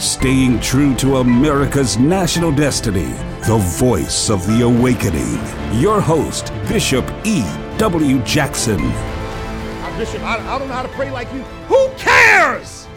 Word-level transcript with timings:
staying 0.00 0.58
true 0.60 0.94
to 0.94 1.18
America's 1.18 1.98
national 1.98 2.50
destiny, 2.52 3.12
the 3.46 3.58
voice 3.78 4.30
of 4.30 4.46
the 4.46 4.62
awakening. 4.62 5.38
Your 5.78 6.00
host, 6.00 6.52
Bishop 6.66 7.04
E. 7.24 7.42
W. 7.76 8.22
Jackson. 8.22 8.80
Uh, 8.80 9.94
Bishop, 9.98 10.22
I, 10.22 10.38
I 10.38 10.58
don't 10.58 10.68
know 10.68 10.74
how 10.74 10.82
to 10.82 10.88
pray 10.88 11.10
like 11.10 11.30
you. 11.34 11.42
Who 11.68 11.90
cares? 11.98 12.88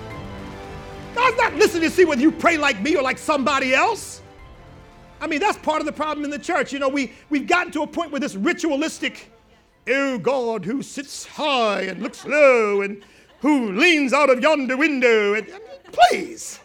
God's 1.13 1.38
not 1.38 1.55
listening 1.55 1.84
to 1.84 1.89
see 1.89 2.05
whether 2.05 2.21
you 2.21 2.31
pray 2.31 2.58
like 2.58 2.81
me 2.81 2.96
or 2.96 3.04
like 3.04 3.18
somebody 3.18 3.76
else. 3.76 4.22
I 5.20 5.28
mean, 5.28 5.42
that's 5.42 5.58
part 5.58 5.82
of 5.82 5.86
the 5.86 5.92
problem 5.92 6.24
in 6.24 6.32
the 6.32 6.40
church. 6.40 6.72
You 6.72 6.80
know, 6.80 6.90
we, 6.90 7.12
we've 7.30 7.48
gotten 7.48 7.72
to 7.74 7.82
a 7.82 7.88
point 7.88 8.12
where 8.12 8.22
this 8.22 8.36
ritualistic, 8.36 9.30
oh 9.90 10.18
God, 10.20 10.64
who 10.64 10.82
sits 10.82 11.26
high 11.26 11.82
and 11.82 12.02
looks 12.02 12.26
low 12.26 12.82
and 12.82 13.04
who 13.42 13.74
leans 13.74 14.14
out 14.14 14.30
of 14.30 14.42
yonder 14.42 14.78
window. 14.78 15.34
And, 15.34 15.48
I 15.48 15.52
mean, 15.52 15.60
please. 16.10 16.60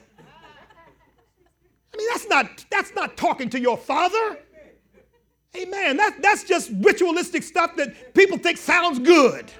I 1.98 2.00
mean, 2.00 2.08
that's 2.12 2.28
not, 2.28 2.64
that's 2.70 2.94
not 2.94 3.16
talking 3.16 3.50
to 3.50 3.58
your 3.58 3.76
father. 3.76 4.38
Amen. 5.56 5.96
That, 5.96 6.22
that's 6.22 6.44
just 6.44 6.70
ritualistic 6.80 7.42
stuff 7.42 7.74
that 7.74 8.14
people 8.14 8.38
think 8.38 8.56
sounds 8.56 9.00
good. 9.00 9.50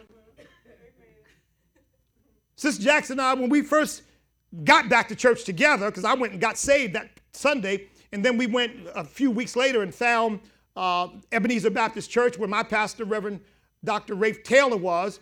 Sister 2.55 2.85
Jackson 2.85 3.15
and 3.15 3.23
I, 3.23 3.35
when 3.35 3.51
we 3.51 3.63
first 3.63 4.03
got 4.63 4.89
back 4.89 5.09
to 5.09 5.17
church 5.17 5.43
together, 5.43 5.87
because 5.87 6.05
I 6.05 6.15
went 6.15 6.33
and 6.33 6.41
got 6.41 6.57
saved 6.57 6.95
that 6.95 7.11
Sunday, 7.33 7.89
and 8.13 8.25
then 8.25 8.37
we 8.37 8.47
went 8.47 8.73
a 8.95 9.03
few 9.03 9.33
weeks 9.33 9.57
later 9.57 9.83
and 9.83 9.93
found 9.93 10.39
uh, 10.77 11.09
Ebenezer 11.33 11.71
Baptist 11.71 12.09
Church, 12.09 12.39
where 12.39 12.49
my 12.49 12.63
pastor, 12.63 13.05
Reverend 13.05 13.41
Dr. 13.83 14.15
Rafe 14.15 14.45
Taylor, 14.45 14.77
was. 14.77 15.19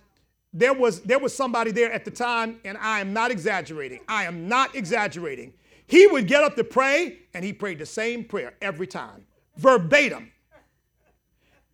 There 0.52 0.74
was 0.74 1.00
there 1.02 1.18
was 1.18 1.34
somebody 1.34 1.70
there 1.70 1.92
at 1.92 2.04
the 2.04 2.10
time, 2.10 2.60
and 2.64 2.78
I 2.78 3.00
am 3.00 3.12
not 3.12 3.30
exaggerating. 3.30 4.00
I 4.08 4.24
am 4.24 4.48
not 4.48 4.74
exaggerating. 4.74 5.52
He 5.86 6.06
would 6.06 6.26
get 6.26 6.42
up 6.42 6.56
to 6.56 6.64
pray, 6.64 7.18
and 7.32 7.44
he 7.44 7.52
prayed 7.52 7.78
the 7.78 7.86
same 7.86 8.24
prayer 8.24 8.54
every 8.60 8.86
time, 8.86 9.24
verbatim. 9.56 10.32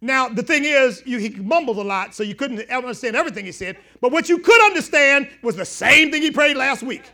Now, 0.01 0.29
the 0.29 0.43
thing 0.43 0.65
is, 0.65 1.03
you, 1.07 1.19
he 1.19 1.31
mumbled 1.31 1.79
a 1.79 1.83
lot, 1.83 2.13
so 2.15 2.25
you 2.25 2.35
couldn't 2.35 2.69
understand 2.71 3.15
everything 3.15 3.45
he 3.45 3.53
said. 3.53 3.79
But 4.01 4.11
what 4.11 4.29
you 4.29 4.39
could 4.39 4.61
understand 4.65 5.31
was 5.43 5.55
the 5.55 5.65
same 5.65 6.11
thing 6.11 6.23
he 6.23 6.33
prayed 6.33 6.57
last 6.57 6.83
week. 6.83 7.05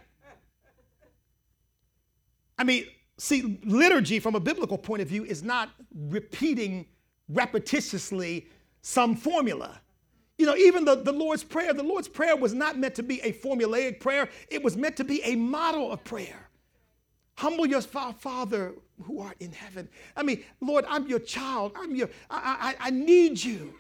I 2.58 2.64
mean, 2.64 2.86
see, 3.18 3.60
liturgy 3.64 4.18
from 4.18 4.34
a 4.34 4.40
biblical 4.40 4.78
point 4.78 5.02
of 5.02 5.08
view 5.08 5.24
is 5.24 5.42
not 5.42 5.70
repeating 5.94 6.86
repetitiously 7.30 8.46
some 8.80 9.14
formula. 9.14 9.80
You 10.38 10.46
know, 10.46 10.56
even 10.56 10.84
the, 10.84 10.96
the 10.96 11.12
Lord's 11.12 11.44
Prayer, 11.44 11.74
the 11.74 11.82
Lord's 11.82 12.08
Prayer 12.08 12.36
was 12.36 12.54
not 12.54 12.78
meant 12.78 12.94
to 12.94 13.02
be 13.02 13.20
a 13.20 13.32
formulaic 13.32 14.00
prayer, 14.00 14.30
it 14.48 14.62
was 14.62 14.76
meant 14.76 14.96
to 14.96 15.04
be 15.04 15.22
a 15.24 15.36
model 15.36 15.92
of 15.92 16.02
prayer. 16.04 16.47
Humble 17.38 17.66
your 17.66 17.82
Father 17.82 18.74
who 19.04 19.20
art 19.20 19.36
in 19.38 19.52
heaven. 19.52 19.88
I 20.16 20.24
mean, 20.24 20.42
Lord, 20.60 20.84
I'm 20.88 21.06
your 21.06 21.20
child. 21.20 21.70
I'm 21.76 21.94
your, 21.94 22.10
I, 22.28 22.74
I, 22.80 22.88
I 22.88 22.90
need 22.90 23.40
you. 23.40 23.74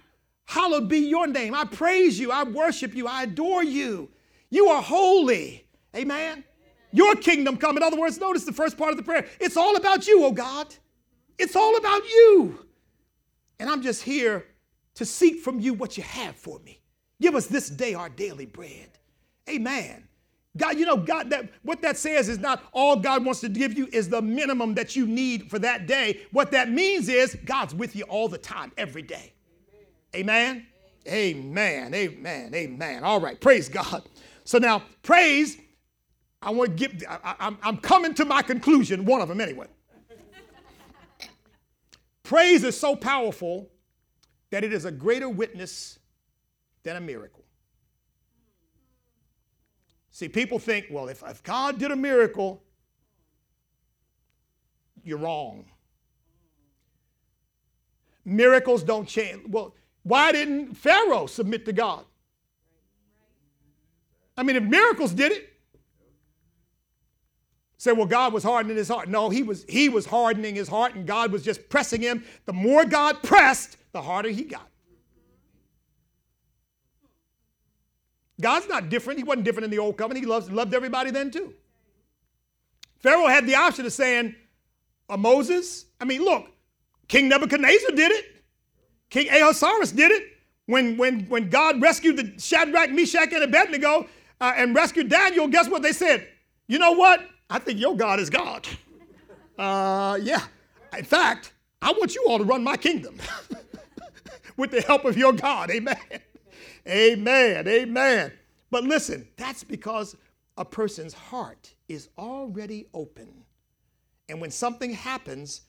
Hallowed 0.44 0.88
be 0.88 0.98
your 0.98 1.26
name. 1.26 1.56
I 1.56 1.64
praise 1.64 2.20
you. 2.20 2.30
I 2.30 2.44
worship 2.44 2.94
you. 2.94 3.08
I 3.08 3.24
adore 3.24 3.64
you. 3.64 4.10
You 4.48 4.68
are 4.68 4.80
holy. 4.80 5.66
Amen. 5.96 6.44
Your 6.92 7.16
kingdom 7.16 7.56
come. 7.56 7.76
In 7.76 7.82
other 7.82 7.98
words, 7.98 8.20
notice 8.20 8.44
the 8.44 8.52
first 8.52 8.78
part 8.78 8.92
of 8.92 8.96
the 8.96 9.02
prayer. 9.02 9.26
It's 9.40 9.56
all 9.56 9.74
about 9.74 10.06
you, 10.06 10.22
oh 10.22 10.30
God. 10.30 10.72
It's 11.36 11.56
all 11.56 11.76
about 11.76 12.08
you. 12.08 12.64
And 13.58 13.68
I'm 13.68 13.82
just 13.82 14.04
here 14.04 14.46
to 14.94 15.04
seek 15.04 15.40
from 15.40 15.58
you 15.58 15.74
what 15.74 15.96
you 15.96 16.04
have 16.04 16.36
for 16.36 16.60
me. 16.60 16.80
Give 17.20 17.34
us 17.34 17.46
this 17.46 17.68
day 17.68 17.94
our 17.94 18.08
daily 18.08 18.46
bread. 18.46 18.90
Amen. 19.50 20.07
God, 20.58 20.78
you 20.78 20.84
know, 20.84 20.96
God, 20.96 21.30
that 21.30 21.50
what 21.62 21.80
that 21.82 21.96
says 21.96 22.28
is 22.28 22.38
not 22.38 22.62
all 22.72 22.96
God 22.96 23.24
wants 23.24 23.40
to 23.40 23.48
give 23.48 23.76
you 23.76 23.88
is 23.92 24.08
the 24.08 24.20
minimum 24.20 24.74
that 24.74 24.96
you 24.96 25.06
need 25.06 25.50
for 25.50 25.58
that 25.60 25.86
day. 25.86 26.20
What 26.32 26.50
that 26.50 26.70
means 26.70 27.08
is 27.08 27.36
God's 27.44 27.74
with 27.74 27.96
you 27.96 28.04
all 28.04 28.28
the 28.28 28.38
time, 28.38 28.72
every 28.76 29.02
day. 29.02 29.32
Amen. 30.14 30.66
Amen. 31.06 31.94
Amen. 31.94 32.54
Amen. 32.54 33.04
All 33.04 33.20
right. 33.20 33.40
Praise 33.40 33.68
God. 33.68 34.02
So 34.44 34.58
now, 34.58 34.82
praise 35.02 35.58
I 36.40 36.50
want 36.50 36.76
to 36.78 36.88
get, 36.88 37.02
I, 37.08 37.54
am 37.62 37.78
coming 37.78 38.14
to 38.14 38.24
my 38.24 38.42
conclusion, 38.42 39.04
one 39.04 39.20
of 39.20 39.28
them 39.28 39.40
anyway. 39.40 39.66
Praise 42.22 42.62
is 42.62 42.78
so 42.78 42.94
powerful 42.94 43.70
that 44.50 44.62
it 44.62 44.72
is 44.72 44.84
a 44.84 44.92
greater 44.92 45.28
witness 45.28 45.98
than 46.84 46.96
a 46.96 47.00
miracle. 47.00 47.37
See, 50.18 50.28
people 50.28 50.58
think, 50.58 50.86
well, 50.90 51.06
if, 51.06 51.22
if 51.28 51.44
God 51.44 51.78
did 51.78 51.92
a 51.92 51.96
miracle, 51.96 52.60
you're 55.04 55.16
wrong. 55.16 55.66
Miracles 58.24 58.82
don't 58.82 59.06
change. 59.06 59.42
Well, 59.46 59.76
why 60.02 60.32
didn't 60.32 60.74
Pharaoh 60.74 61.26
submit 61.26 61.64
to 61.66 61.72
God? 61.72 62.04
I 64.36 64.42
mean, 64.42 64.56
if 64.56 64.64
miracles 64.64 65.12
did 65.12 65.30
it, 65.30 65.52
say, 67.76 67.92
well, 67.92 68.04
God 68.04 68.32
was 68.32 68.42
hardening 68.42 68.76
his 68.76 68.88
heart. 68.88 69.08
No, 69.08 69.30
he 69.30 69.44
was, 69.44 69.64
he 69.68 69.88
was 69.88 70.04
hardening 70.04 70.56
his 70.56 70.66
heart, 70.66 70.96
and 70.96 71.06
God 71.06 71.30
was 71.30 71.44
just 71.44 71.68
pressing 71.68 72.02
him. 72.02 72.24
The 72.44 72.52
more 72.52 72.84
God 72.84 73.22
pressed, 73.22 73.76
the 73.92 74.02
harder 74.02 74.30
he 74.30 74.42
got. 74.42 74.68
God's 78.40 78.68
not 78.68 78.88
different. 78.88 79.18
He 79.18 79.24
wasn't 79.24 79.44
different 79.44 79.64
in 79.64 79.70
the 79.70 79.78
old 79.78 79.96
covenant. 79.96 80.24
He 80.24 80.30
loves, 80.30 80.50
loved 80.50 80.74
everybody 80.74 81.10
then 81.10 81.30
too. 81.30 81.54
Pharaoh 83.00 83.26
had 83.26 83.46
the 83.46 83.54
option 83.54 83.86
of 83.86 83.92
saying, 83.92 84.34
uh, 85.08 85.16
Moses, 85.16 85.86
I 86.00 86.04
mean, 86.04 86.24
look, 86.24 86.46
King 87.08 87.28
Nebuchadnezzar 87.28 87.90
did 87.92 88.12
it. 88.12 88.44
King 89.10 89.28
Ahasuerus 89.28 89.92
did 89.92 90.12
it. 90.12 90.24
When, 90.66 90.98
when, 90.98 91.20
when 91.28 91.48
God 91.48 91.80
rescued 91.80 92.18
the 92.18 92.38
Shadrach, 92.38 92.90
Meshach, 92.90 93.32
and 93.32 93.42
Abednego 93.42 94.06
uh, 94.40 94.52
and 94.54 94.74
rescued 94.74 95.08
Daniel, 95.08 95.48
guess 95.48 95.68
what 95.68 95.82
they 95.82 95.92
said? 95.92 96.28
You 96.66 96.78
know 96.78 96.92
what? 96.92 97.26
I 97.48 97.58
think 97.58 97.80
your 97.80 97.96
God 97.96 98.20
is 98.20 98.28
God. 98.28 98.68
Uh, 99.58 100.18
yeah. 100.22 100.42
In 100.96 101.04
fact, 101.04 101.54
I 101.80 101.92
want 101.92 102.14
you 102.14 102.26
all 102.28 102.38
to 102.38 102.44
run 102.44 102.62
my 102.62 102.76
kingdom 102.76 103.16
with 104.58 104.70
the 104.70 104.82
help 104.82 105.06
of 105.06 105.16
your 105.16 105.32
God. 105.32 105.70
Amen. 105.70 105.96
Amen. 106.88 107.68
Amen. 107.68 108.32
But 108.70 108.84
listen, 108.84 109.28
that's 109.36 109.64
because 109.64 110.16
a 110.56 110.64
person's 110.64 111.14
heart 111.14 111.74
is 111.88 112.08
already 112.18 112.86
open. 112.94 113.28
And 114.28 114.40
when 114.40 114.50
something 114.50 114.92
happens, 114.92 115.62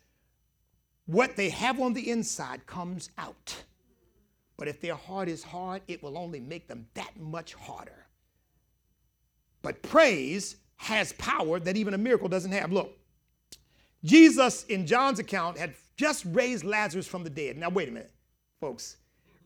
what 1.06 1.36
they 1.36 1.50
have 1.50 1.80
on 1.80 1.94
the 1.94 2.10
inside 2.10 2.66
comes 2.66 3.10
out. 3.18 3.64
But 4.58 4.68
if 4.68 4.82
their 4.82 4.96
heart 4.96 5.30
is 5.30 5.44
hard, 5.44 5.82
it 5.88 6.04
will 6.04 6.18
only 6.18 6.40
make 6.40 6.68
them 6.68 6.86
that 6.94 7.18
much 7.18 7.54
harder. 7.54 8.06
But 9.62 9.82
praise 9.82 10.58
has 10.78 11.14
power 11.14 11.60
that 11.60 11.78
even 11.78 11.94
a 11.94 11.98
miracle 11.98 12.28
doesn't 12.28 12.52
have. 12.52 12.72
Look, 12.72 12.98
Jesus 14.04 14.64
in 14.66 14.86
John's 14.86 15.20
account 15.20 15.58
had 15.58 15.74
just 15.98 16.26
raised 16.28 16.64
Lazarus 16.64 17.08
from 17.08 17.24
the 17.24 17.30
dead. 17.30 17.58
Now, 17.58 17.70
wait 17.70 17.90
a 17.90 17.92
minute, 17.92 18.12
folks. 18.60 18.98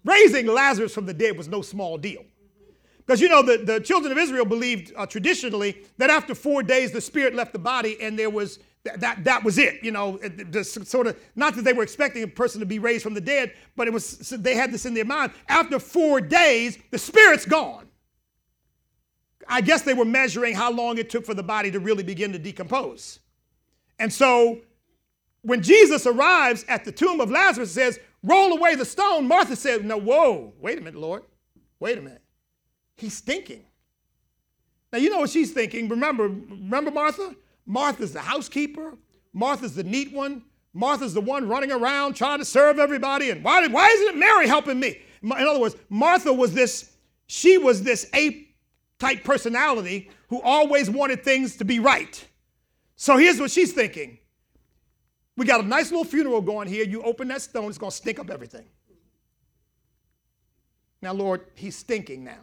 Raising 0.04 0.48
Lazarus 0.48 0.94
from 0.94 1.06
the 1.06 1.14
dead 1.14 1.38
was 1.38 1.48
no 1.48 1.62
small 1.62 1.98
deal. 1.98 2.24
Because 3.06 3.20
you 3.20 3.30
know, 3.30 3.42
the, 3.42 3.58
the 3.58 3.80
children 3.80 4.12
of 4.12 4.18
Israel 4.18 4.46
believed 4.46 4.94
uh, 4.96 5.06
traditionally 5.06 5.84
that 5.98 6.10
after 6.10 6.34
four 6.34 6.64
days 6.64 6.92
the 6.92 7.02
spirit 7.02 7.36
left 7.36 7.52
the 7.54 7.60
body 7.60 7.98
and 8.02 8.18
there 8.18 8.30
was 8.30 8.60
that, 8.84 9.00
that, 9.00 9.24
that 9.24 9.44
was 9.44 9.58
it. 9.58 9.84
You 9.84 9.92
know, 9.92 10.20
just 10.52 10.86
sort 10.88 11.08
of, 11.08 11.18
not 11.36 11.56
that 11.56 11.64
they 11.64 11.74
were 11.74 11.84
expecting 11.84 12.24
a 12.24 12.28
person 12.28 12.60
to 12.60 12.66
be 12.66 12.80
raised 12.80 13.04
from 13.04 13.14
the 13.14 13.22
dead, 13.22 13.54
but 13.76 13.88
it 13.88 13.94
was, 13.94 14.18
they 14.30 14.56
had 14.56 14.72
this 14.72 14.86
in 14.86 14.94
their 14.94 15.06
mind. 15.06 15.32
After 15.48 15.80
four 15.80 16.22
days, 16.22 16.78
the 16.92 16.98
spirit's 16.98 17.46
gone. 17.46 17.88
I 19.48 19.62
guess 19.62 19.82
they 19.82 19.94
were 19.94 20.06
measuring 20.06 20.56
how 20.56 20.72
long 20.72 20.98
it 20.98 21.10
took 21.10 21.26
for 21.26 21.34
the 21.34 21.44
body 21.44 21.72
to 21.72 21.80
really 21.80 22.04
begin 22.04 22.32
to 22.32 22.40
decompose. 22.40 23.20
And 24.00 24.12
so 24.12 24.62
when 25.42 25.62
Jesus 25.62 26.06
arrives 26.06 26.66
at 26.68 26.86
the 26.86 26.92
tomb 26.92 27.20
of 27.20 27.30
Lazarus 27.30 27.72
says, 27.72 28.00
roll 28.24 28.54
away 28.54 28.76
the 28.76 28.86
stone, 28.86 29.28
Martha 29.28 29.56
said, 29.56 29.86
no, 29.86 29.98
whoa, 29.98 30.54
wait 30.60 30.80
a 30.80 30.82
minute, 30.82 31.00
Lord. 31.00 31.24
Wait 31.80 31.98
a 31.98 32.02
minute. 32.02 32.22
He's 32.96 33.18
stinking. 33.18 33.66
Now 34.92 35.00
you 35.00 35.10
know 35.10 35.20
what 35.20 35.30
she's 35.30 35.52
thinking. 35.52 35.90
Remember, 35.90 36.28
remember 36.28 36.92
Martha? 36.92 37.36
Martha's 37.66 38.14
the 38.14 38.22
housekeeper. 38.22 38.96
Martha's 39.34 39.76
the 39.76 39.84
neat 39.84 40.14
one. 40.14 40.44
Martha's 40.74 41.14
the 41.14 41.22
one 41.22 41.48
running 41.48 41.72
around 41.72 42.14
trying 42.14 42.40
to 42.40 42.46
serve 42.46 42.80
everybody. 42.80 43.30
And 43.30 43.44
why, 43.44 43.68
why 43.68 43.88
isn't 43.88 44.16
it 44.16 44.18
Mary 44.18 44.48
helping 44.48 44.80
me? 44.80 45.02
In 45.22 45.32
other 45.32 45.60
words, 45.60 45.76
Martha 45.90 46.32
was 46.34 46.54
this, 46.54 46.92
she 47.28 47.58
was 47.58 47.84
this 47.84 48.10
ape 48.14 48.56
type 49.00 49.24
personality 49.24 50.10
who 50.30 50.42
always 50.42 50.90
wanted 50.90 51.24
things 51.24 51.58
to 51.58 51.66
be 51.66 51.80
right. 51.80 52.26
So 52.96 53.18
here's 53.18 53.40
what 53.40 53.52
she's 53.52 53.74
thinking 53.74 54.20
We 55.36 55.46
got 55.46 55.62
a 55.62 55.68
nice 55.68 55.90
little 55.90 56.06
funeral 56.06 56.42
going 56.42 56.68
here. 56.68 56.86
You 56.86 57.02
open 57.04 57.28
that 57.30 57.42
stone, 57.42 57.70
it's 57.70 57.78
going 57.78 57.92
to 57.92 57.96
stink 57.96 58.20
up 58.20 58.30
everything. 58.30 58.66
Now, 61.02 61.14
Lord, 61.14 61.42
he's 61.56 61.76
stinking 61.76 62.24
now. 62.24 62.40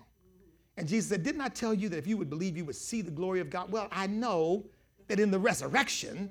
And 0.77 0.89
Jesus 0.89 1.11
said, 1.11 1.23
Didn't 1.23 1.41
I 1.41 1.49
tell 1.49 1.73
you 1.73 1.89
that 1.89 1.99
if 1.99 2.07
you 2.07 2.17
would 2.17 2.31
believe, 2.31 2.57
you 2.57 2.65
would 2.65 2.77
see 2.77 3.01
the 3.01 3.11
glory 3.11 3.41
of 3.41 3.51
God? 3.51 3.71
Well, 3.71 3.89
I 3.91 4.07
know 4.07 4.65
that 5.09 5.21
in 5.21 5.31
the 5.31 5.39
resurrection, 5.39 6.31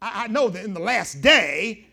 I, 0.00 0.24
I 0.24 0.26
know 0.28 0.48
that 0.48 0.64
in 0.64 0.74
the 0.74 0.80
last 0.80 1.20
day, 1.20 1.86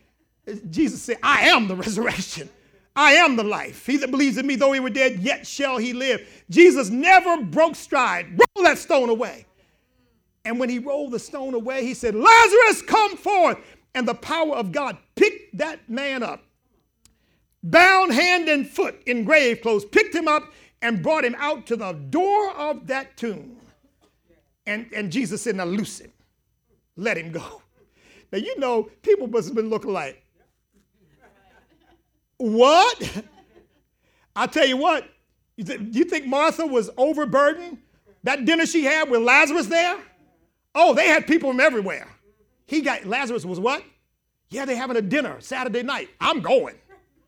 Jesus 0.70 1.02
said, 1.02 1.18
I 1.22 1.48
am 1.48 1.68
the 1.68 1.76
resurrection. 1.86 2.48
I 2.94 3.12
am 3.14 3.36
the 3.36 3.44
life. 3.44 3.84
He 3.84 3.98
that 3.98 4.10
believes 4.10 4.38
in 4.38 4.46
me, 4.46 4.56
though 4.56 4.72
he 4.72 4.80
were 4.80 4.90
dead, 4.90 5.20
yet 5.20 5.46
shall 5.46 5.76
he 5.76 5.92
live. 5.92 6.26
Jesus 6.48 6.88
never 6.88 7.42
broke 7.42 7.76
stride. 7.76 8.26
Roll 8.30 8.64
that 8.64 8.78
stone 8.78 9.10
away. 9.10 9.44
And 10.46 10.58
when 10.58 10.68
he 10.68 10.78
rolled 10.78 11.12
the 11.12 11.18
stone 11.18 11.54
away, 11.54 11.84
he 11.84 11.92
said, 11.92 12.14
Lazarus, 12.14 12.82
come 12.82 13.16
forth. 13.16 13.58
And 13.96 14.06
the 14.06 14.14
power 14.14 14.54
of 14.54 14.72
God 14.72 14.98
picked 15.14 15.56
that 15.56 15.88
man 15.88 16.22
up, 16.22 16.44
bound 17.62 18.12
hand 18.12 18.46
and 18.46 18.68
foot 18.68 19.02
in 19.06 19.24
grave 19.24 19.62
clothes, 19.62 19.86
picked 19.86 20.14
him 20.14 20.28
up 20.28 20.52
and 20.82 21.02
brought 21.02 21.24
him 21.24 21.34
out 21.38 21.66
to 21.68 21.76
the 21.76 21.92
door 21.92 22.50
of 22.50 22.88
that 22.88 23.16
tomb. 23.16 23.56
And, 24.66 24.86
and 24.94 25.10
Jesus 25.10 25.40
said, 25.40 25.56
Now 25.56 25.64
loose 25.64 25.98
him, 25.98 26.12
let 26.96 27.16
him 27.16 27.32
go. 27.32 27.62
Now, 28.30 28.38
you 28.38 28.58
know, 28.58 28.90
people 29.00 29.28
must 29.28 29.48
have 29.48 29.56
been 29.56 29.70
looking 29.70 29.94
like, 29.94 30.22
What? 32.36 33.24
I'll 34.36 34.48
tell 34.48 34.66
you 34.66 34.76
what, 34.76 35.08
you, 35.56 35.64
you 35.90 36.04
think 36.04 36.26
Martha 36.26 36.66
was 36.66 36.90
overburdened? 36.98 37.78
That 38.24 38.44
dinner 38.44 38.66
she 38.66 38.84
had 38.84 39.08
with 39.08 39.22
Lazarus 39.22 39.68
there? 39.68 39.96
Oh, 40.74 40.92
they 40.92 41.08
had 41.08 41.26
people 41.26 41.48
from 41.48 41.60
everywhere. 41.60 42.08
He 42.66 42.82
got, 42.82 43.04
Lazarus 43.06 43.44
was 43.44 43.60
what? 43.60 43.84
Yeah, 44.50 44.64
they're 44.64 44.76
having 44.76 44.96
a 44.96 45.02
dinner 45.02 45.40
Saturday 45.40 45.82
night. 45.82 46.08
I'm 46.20 46.40
going. 46.40 46.76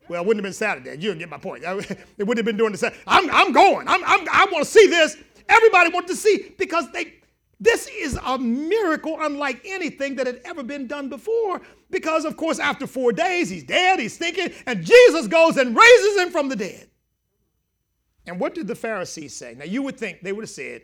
Well, 0.07 0.23
it 0.23 0.27
wouldn't 0.27 0.43
have 0.43 0.49
been 0.49 0.53
Saturday. 0.53 1.01
You 1.01 1.13
get 1.15 1.29
my 1.29 1.37
point. 1.37 1.63
It 2.17 2.23
wouldn't 2.23 2.37
have 2.37 2.45
been 2.45 2.57
doing 2.57 2.71
the 2.71 2.77
same. 2.77 2.91
I'm, 3.07 3.29
I'm 3.31 3.51
going. 3.51 3.87
I'm, 3.87 4.03
I'm, 4.03 4.27
I 4.31 4.47
want 4.51 4.65
to 4.65 4.69
see 4.69 4.87
this. 4.87 5.17
Everybody 5.47 5.91
wanted 5.93 6.07
to 6.09 6.15
see 6.15 6.53
because 6.57 6.91
they, 6.91 7.13
this 7.59 7.87
is 7.87 8.17
a 8.25 8.37
miracle 8.37 9.17
unlike 9.19 9.61
anything 9.65 10.15
that 10.15 10.27
had 10.27 10.41
ever 10.45 10.63
been 10.63 10.87
done 10.87 11.09
before. 11.09 11.61
Because, 11.89 12.25
of 12.25 12.37
course, 12.37 12.59
after 12.59 12.87
four 12.87 13.11
days, 13.11 13.49
he's 13.49 13.63
dead, 13.63 13.99
he's 13.99 14.17
thinking, 14.17 14.51
and 14.65 14.85
Jesus 14.85 15.27
goes 15.27 15.57
and 15.57 15.75
raises 15.75 16.17
him 16.17 16.31
from 16.31 16.49
the 16.49 16.55
dead. 16.55 16.89
And 18.25 18.39
what 18.39 18.53
did 18.53 18.67
the 18.67 18.75
Pharisees 18.75 19.35
say? 19.35 19.55
Now, 19.57 19.65
you 19.65 19.81
would 19.83 19.97
think 19.97 20.21
they 20.21 20.31
would 20.31 20.43
have 20.43 20.49
said, 20.49 20.83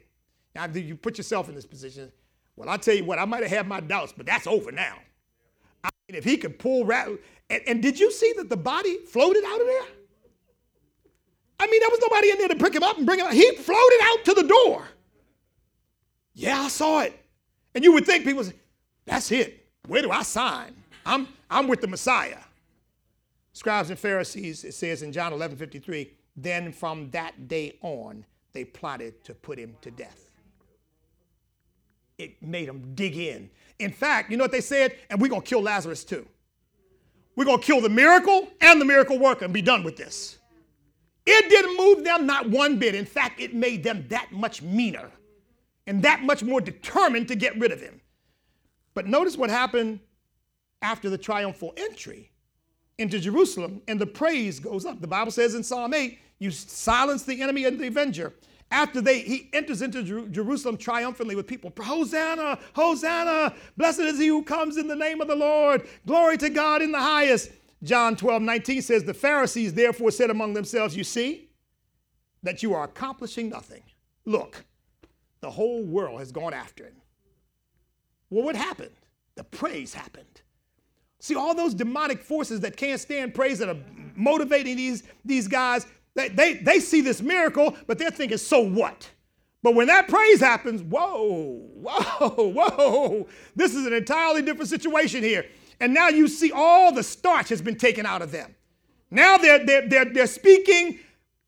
now 0.55 0.65
you 0.67 0.95
put 0.95 1.17
yourself 1.17 1.47
in 1.47 1.55
this 1.55 1.65
position. 1.65 2.11
Well, 2.55 2.69
I'll 2.69 2.79
tell 2.79 2.95
you 2.95 3.03
what, 3.03 3.19
I 3.19 3.25
might 3.25 3.43
have 3.43 3.51
had 3.51 3.67
my 3.67 3.79
doubts, 3.79 4.13
but 4.15 4.25
that's 4.25 4.47
over 4.47 4.71
now. 4.71 4.97
I 5.83 5.89
mean, 6.07 6.17
if 6.17 6.23
he 6.23 6.37
could 6.37 6.57
pull, 6.57 6.85
rat- 6.85 7.09
and, 7.49 7.61
and 7.67 7.81
did 7.81 7.99
you 7.99 8.11
see 8.11 8.33
that 8.37 8.49
the 8.49 8.57
body 8.57 8.97
floated 9.05 9.43
out 9.45 9.59
of 9.59 9.67
there? 9.67 9.83
I 11.59 11.67
mean, 11.67 11.79
there 11.79 11.89
was 11.89 11.99
nobody 12.01 12.31
in 12.31 12.37
there 12.37 12.47
to 12.49 12.55
pick 12.55 12.75
him 12.75 12.83
up 12.83 12.97
and 12.97 13.05
bring 13.05 13.19
him 13.19 13.27
out. 13.27 13.33
He 13.33 13.55
floated 13.55 13.99
out 14.03 14.25
to 14.25 14.33
the 14.33 14.43
door. 14.43 14.87
Yeah, 16.33 16.61
I 16.61 16.67
saw 16.67 17.01
it. 17.01 17.17
And 17.73 17.83
you 17.83 17.93
would 17.93 18.05
think 18.05 18.25
people 18.25 18.43
say, 18.43 18.53
that's 19.05 19.31
it. 19.31 19.67
Where 19.87 20.01
do 20.01 20.11
I 20.11 20.23
sign? 20.23 20.75
I'm, 21.05 21.27
I'm 21.49 21.67
with 21.67 21.81
the 21.81 21.87
Messiah. 21.87 22.39
Scribes 23.53 23.89
and 23.89 23.97
Pharisees, 23.99 24.65
it 24.65 24.73
says 24.73 25.01
in 25.01 25.13
John 25.13 25.31
11 25.31 25.57
53, 25.57 26.11
then 26.35 26.71
from 26.73 27.09
that 27.11 27.47
day 27.47 27.77
on, 27.81 28.25
they 28.51 28.65
plotted 28.65 29.23
to 29.23 29.33
put 29.33 29.57
him 29.57 29.75
to 29.81 29.91
death. 29.91 30.24
It 32.17 32.41
made 32.41 32.69
them 32.69 32.93
dig 32.95 33.17
in. 33.17 33.49
In 33.79 33.91
fact, 33.91 34.31
you 34.31 34.37
know 34.37 34.43
what 34.43 34.51
they 34.51 34.61
said? 34.61 34.95
And 35.09 35.21
we're 35.21 35.27
going 35.27 35.41
to 35.41 35.47
kill 35.47 35.61
Lazarus 35.61 36.03
too. 36.03 36.25
We're 37.35 37.45
going 37.45 37.59
to 37.59 37.65
kill 37.65 37.81
the 37.81 37.89
miracle 37.89 38.47
and 38.61 38.79
the 38.79 38.85
miracle 38.85 39.19
worker 39.19 39.45
and 39.45 39.53
be 39.53 39.61
done 39.61 39.83
with 39.83 39.97
this. 39.97 40.37
It 41.25 41.49
didn't 41.49 41.75
move 41.75 42.03
them 42.03 42.25
not 42.25 42.49
one 42.49 42.79
bit. 42.79 42.95
In 42.95 43.05
fact, 43.05 43.41
it 43.41 43.53
made 43.53 43.83
them 43.83 44.05
that 44.09 44.31
much 44.31 44.61
meaner 44.61 45.11
and 45.87 46.01
that 46.03 46.23
much 46.23 46.43
more 46.43 46.61
determined 46.61 47.27
to 47.27 47.35
get 47.35 47.57
rid 47.59 47.71
of 47.71 47.81
him. 47.81 47.99
But 48.93 49.07
notice 49.07 49.35
what 49.37 49.49
happened 49.49 49.99
after 50.81 51.09
the 51.09 51.17
triumphal 51.17 51.73
entry 51.77 52.31
into 52.97 53.19
Jerusalem, 53.19 53.81
and 53.87 53.99
the 53.99 54.05
praise 54.05 54.59
goes 54.59 54.85
up. 54.85 55.01
The 55.01 55.07
Bible 55.07 55.31
says 55.31 55.53
in 55.53 55.63
Psalm 55.63 55.93
8, 55.93 56.17
you 56.39 56.51
silence 56.51 57.23
the 57.23 57.41
enemy 57.41 57.65
and 57.65 57.79
the 57.79 57.87
avenger. 57.87 58.33
After 58.71 58.99
they 58.99 59.19
he 59.19 59.49
enters 59.53 59.81
into 59.81 60.03
Jer- 60.03 60.27
Jerusalem 60.27 60.77
triumphantly 60.77 61.35
with 61.35 61.47
people, 61.47 61.71
Hosanna, 61.79 62.59
Hosanna, 62.73 63.53
blessed 63.77 64.01
is 64.01 64.19
he 64.19 64.27
who 64.27 64.43
comes 64.43 64.77
in 64.77 64.87
the 64.87 64.95
name 64.95 65.21
of 65.21 65.27
the 65.27 65.35
Lord. 65.35 65.87
Glory 66.05 66.37
to 66.37 66.49
God 66.49 66.81
in 66.81 66.91
the 66.91 66.99
highest. 66.99 67.51
John 67.83 68.15
12, 68.15 68.41
19 68.41 68.81
says, 68.81 69.03
The 69.03 69.13
Pharisees 69.13 69.73
therefore 69.73 70.11
said 70.11 70.29
among 70.29 70.53
themselves, 70.53 70.97
You 70.97 71.03
see 71.03 71.49
that 72.43 72.63
you 72.63 72.73
are 72.73 72.83
accomplishing 72.83 73.49
nothing. 73.49 73.83
Look, 74.25 74.65
the 75.41 75.51
whole 75.51 75.83
world 75.83 76.19
has 76.19 76.31
gone 76.31 76.53
after 76.53 76.85
him. 76.85 76.95
Well, 78.29 78.43
what 78.43 78.55
happened? 78.55 78.95
The 79.35 79.43
praise 79.43 79.93
happened. 79.93 80.41
See, 81.19 81.35
all 81.35 81.55
those 81.55 81.73
demonic 81.73 82.21
forces 82.21 82.59
that 82.61 82.77
can't 82.77 82.99
stand 82.99 83.33
praise 83.33 83.59
that 83.59 83.69
are 83.69 83.77
motivating 84.15 84.75
these, 84.75 85.03
these 85.23 85.47
guys, 85.47 85.85
they, 86.15 86.29
they, 86.29 86.53
they 86.55 86.79
see 86.79 87.01
this 87.01 87.21
miracle, 87.21 87.75
but 87.87 87.97
they're 87.97 88.11
thinking, 88.11 88.37
so 88.37 88.59
what? 88.59 89.09
But 89.61 89.75
when 89.75 89.87
that 89.87 90.07
praise 90.07 90.39
happens, 90.39 90.81
whoa, 90.81 91.59
whoa, 91.75 92.29
whoa, 92.49 93.27
this 93.55 93.75
is 93.75 93.85
an 93.85 93.93
entirely 93.93 94.41
different 94.41 94.69
situation 94.69 95.23
here. 95.23 95.45
And 95.79 95.93
now 95.93 96.09
you 96.09 96.27
see 96.27 96.51
all 96.51 96.93
the 96.93 97.03
starch 97.03 97.49
has 97.49 97.61
been 97.61 97.77
taken 97.77 98.05
out 98.05 98.21
of 98.21 98.31
them. 98.31 98.55
Now 99.11 99.37
they're, 99.37 99.65
they're, 99.65 99.87
they're, 99.87 100.05
they're 100.05 100.27
speaking 100.27 100.99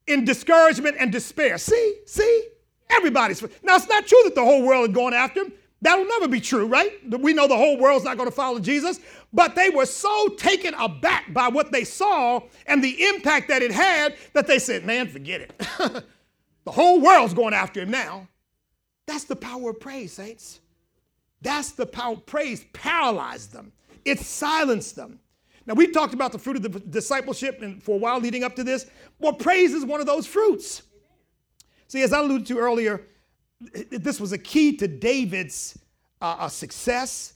in 0.05 0.25
discouragement 0.25 0.97
and 0.99 1.11
despair. 1.11 1.57
See, 1.57 1.95
see, 2.05 2.47
everybody's. 2.89 3.41
Now, 3.63 3.75
it's 3.75 3.87
not 3.87 4.07
true 4.07 4.21
that 4.25 4.35
the 4.35 4.43
whole 4.43 4.63
world 4.63 4.89
is 4.89 4.95
going 4.95 5.13
after 5.13 5.41
him. 5.43 5.53
That'll 5.81 6.05
never 6.05 6.27
be 6.27 6.41
true, 6.41 6.65
right? 6.65 6.91
We 7.19 7.33
know 7.33 7.47
the 7.47 7.57
whole 7.57 7.77
world's 7.77 8.03
not 8.03 8.17
going 8.17 8.29
to 8.29 8.35
follow 8.35 8.59
Jesus. 8.59 8.99
But 9.31 9.55
they 9.55 9.69
were 9.69 9.85
so 9.85 10.29
taken 10.29 10.73
aback 10.73 11.31
by 11.33 11.49
what 11.49 11.71
they 11.71 11.83
saw 11.83 12.41
and 12.65 12.83
the 12.83 13.03
impact 13.09 13.49
that 13.49 13.61
it 13.61 13.71
had 13.71 14.15
that 14.33 14.47
they 14.47 14.57
said, 14.57 14.85
man, 14.85 15.07
forget 15.07 15.41
it. 15.41 15.53
the 16.63 16.71
whole 16.71 16.99
world's 16.99 17.33
going 17.33 17.53
after 17.53 17.81
him 17.81 17.91
now. 17.91 18.27
That's 19.05 19.25
the 19.25 19.35
power 19.35 19.69
of 19.69 19.79
praise, 19.79 20.13
saints. 20.13 20.59
That's 21.41 21.71
the 21.71 21.85
power. 21.85 22.15
Praise 22.15 22.65
paralyzed 22.73 23.53
them, 23.53 23.71
it 24.05 24.19
silenced 24.19 24.95
them. 24.95 25.19
Now, 25.65 25.73
we've 25.73 25.91
talked 25.91 26.13
about 26.13 26.31
the 26.31 26.39
fruit 26.39 26.55
of 26.55 26.63
the 26.63 26.79
discipleship 26.79 27.61
and 27.61 27.83
for 27.83 27.95
a 27.95 27.99
while 27.99 28.19
leading 28.19 28.45
up 28.45 28.55
to 28.55 28.63
this. 28.63 28.85
Well, 29.19 29.33
praise 29.33 29.73
is 29.73 29.83
one 29.83 29.99
of 29.99 30.05
those 30.05 30.25
fruits. 30.25 30.81
See, 31.89 32.01
as 32.01 32.13
I 32.13 32.19
alluded 32.19 32.47
to 32.47 32.57
earlier, 32.57 33.05
this 33.59 34.19
was 34.19 34.31
a 34.31 34.37
key 34.37 34.75
to 34.77 34.87
David's 34.87 35.77
uh, 36.21 36.47
success. 36.47 37.33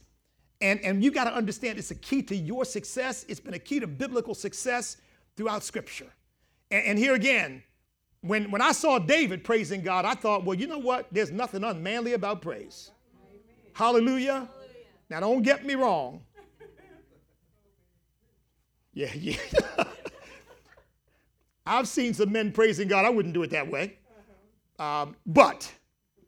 And, 0.61 0.79
and 0.81 1.03
you 1.03 1.11
got 1.11 1.23
to 1.23 1.33
understand 1.33 1.79
it's 1.79 1.91
a 1.91 1.95
key 1.95 2.21
to 2.23 2.35
your 2.35 2.65
success. 2.65 3.25
It's 3.27 3.39
been 3.39 3.55
a 3.55 3.59
key 3.59 3.79
to 3.79 3.87
biblical 3.87 4.35
success 4.35 4.97
throughout 5.35 5.63
Scripture. 5.63 6.11
And, 6.69 6.85
and 6.85 6.99
here 6.99 7.15
again, 7.15 7.63
when, 8.21 8.51
when 8.51 8.61
I 8.61 8.71
saw 8.71 8.99
David 8.99 9.43
praising 9.43 9.81
God, 9.81 10.05
I 10.05 10.13
thought, 10.13 10.45
well, 10.45 10.57
you 10.57 10.67
know 10.67 10.77
what? 10.77 11.07
There's 11.11 11.31
nothing 11.31 11.63
unmanly 11.63 12.13
about 12.13 12.41
praise. 12.41 12.91
Hallelujah. 13.73 14.33
Hallelujah. 14.33 14.49
Now, 15.09 15.19
don't 15.21 15.41
get 15.41 15.65
me 15.65 15.75
wrong. 15.75 16.21
Yeah, 18.93 19.13
yeah. 19.15 19.37
I've 21.65 21.87
seen 21.87 22.13
some 22.13 22.29
men 22.29 22.51
praising 22.51 22.89
God. 22.89 23.05
I 23.05 23.09
wouldn't 23.09 23.33
do 23.33 23.41
it 23.43 23.51
that 23.51 23.71
way. 23.71 23.97
Um, 24.77 25.15
but, 25.25 25.71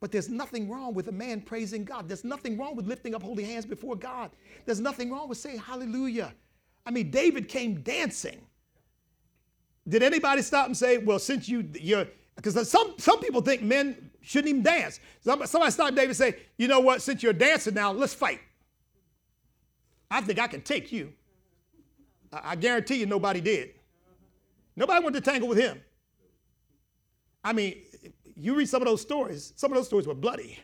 but 0.03 0.11
there's 0.11 0.27
nothing 0.27 0.69
wrong 0.69 0.93
with 0.93 1.07
a 1.07 1.13
man 1.13 1.39
praising 1.39 1.85
God. 1.85 2.09
There's 2.09 2.25
nothing 2.25 2.57
wrong 2.57 2.75
with 2.75 2.85
lifting 2.87 3.15
up 3.15 3.23
holy 3.23 3.45
hands 3.45 3.65
before 3.65 3.95
God. 3.95 4.31
There's 4.65 4.81
nothing 4.81 5.09
wrong 5.09 5.29
with 5.29 5.37
saying 5.37 5.59
hallelujah. 5.59 6.33
I 6.85 6.91
mean, 6.91 7.09
David 7.09 7.47
came 7.47 7.75
dancing. 7.75 8.41
Did 9.87 10.03
anybody 10.03 10.41
stop 10.41 10.65
and 10.65 10.75
say, 10.75 10.97
well, 10.97 11.19
since 11.19 11.47
you, 11.47 11.69
you're, 11.79 12.05
because 12.35 12.69
some, 12.69 12.95
some 12.97 13.21
people 13.21 13.39
think 13.39 13.61
men 13.61 14.11
shouldn't 14.19 14.49
even 14.49 14.61
dance. 14.61 14.99
Somebody 15.21 15.71
stopped 15.71 15.95
David 15.95 16.09
and 16.09 16.17
say, 16.17 16.35
you 16.57 16.67
know 16.67 16.81
what, 16.81 17.01
since 17.01 17.23
you're 17.23 17.31
dancing 17.31 17.73
now, 17.73 17.93
let's 17.93 18.13
fight. 18.13 18.41
I 20.11 20.19
think 20.19 20.37
I 20.37 20.47
can 20.47 20.63
take 20.63 20.91
you. 20.91 21.13
I 22.33 22.57
guarantee 22.57 22.95
you 22.95 23.05
nobody 23.05 23.39
did. 23.39 23.69
Nobody 24.75 25.01
wanted 25.01 25.23
to 25.23 25.31
tangle 25.31 25.47
with 25.47 25.59
him. 25.59 25.81
I 27.41 27.53
mean, 27.53 27.83
you 28.35 28.55
read 28.55 28.69
some 28.69 28.81
of 28.81 28.87
those 28.87 29.01
stories, 29.01 29.53
some 29.55 29.71
of 29.71 29.77
those 29.77 29.87
stories 29.87 30.07
were 30.07 30.13
bloody. 30.13 30.59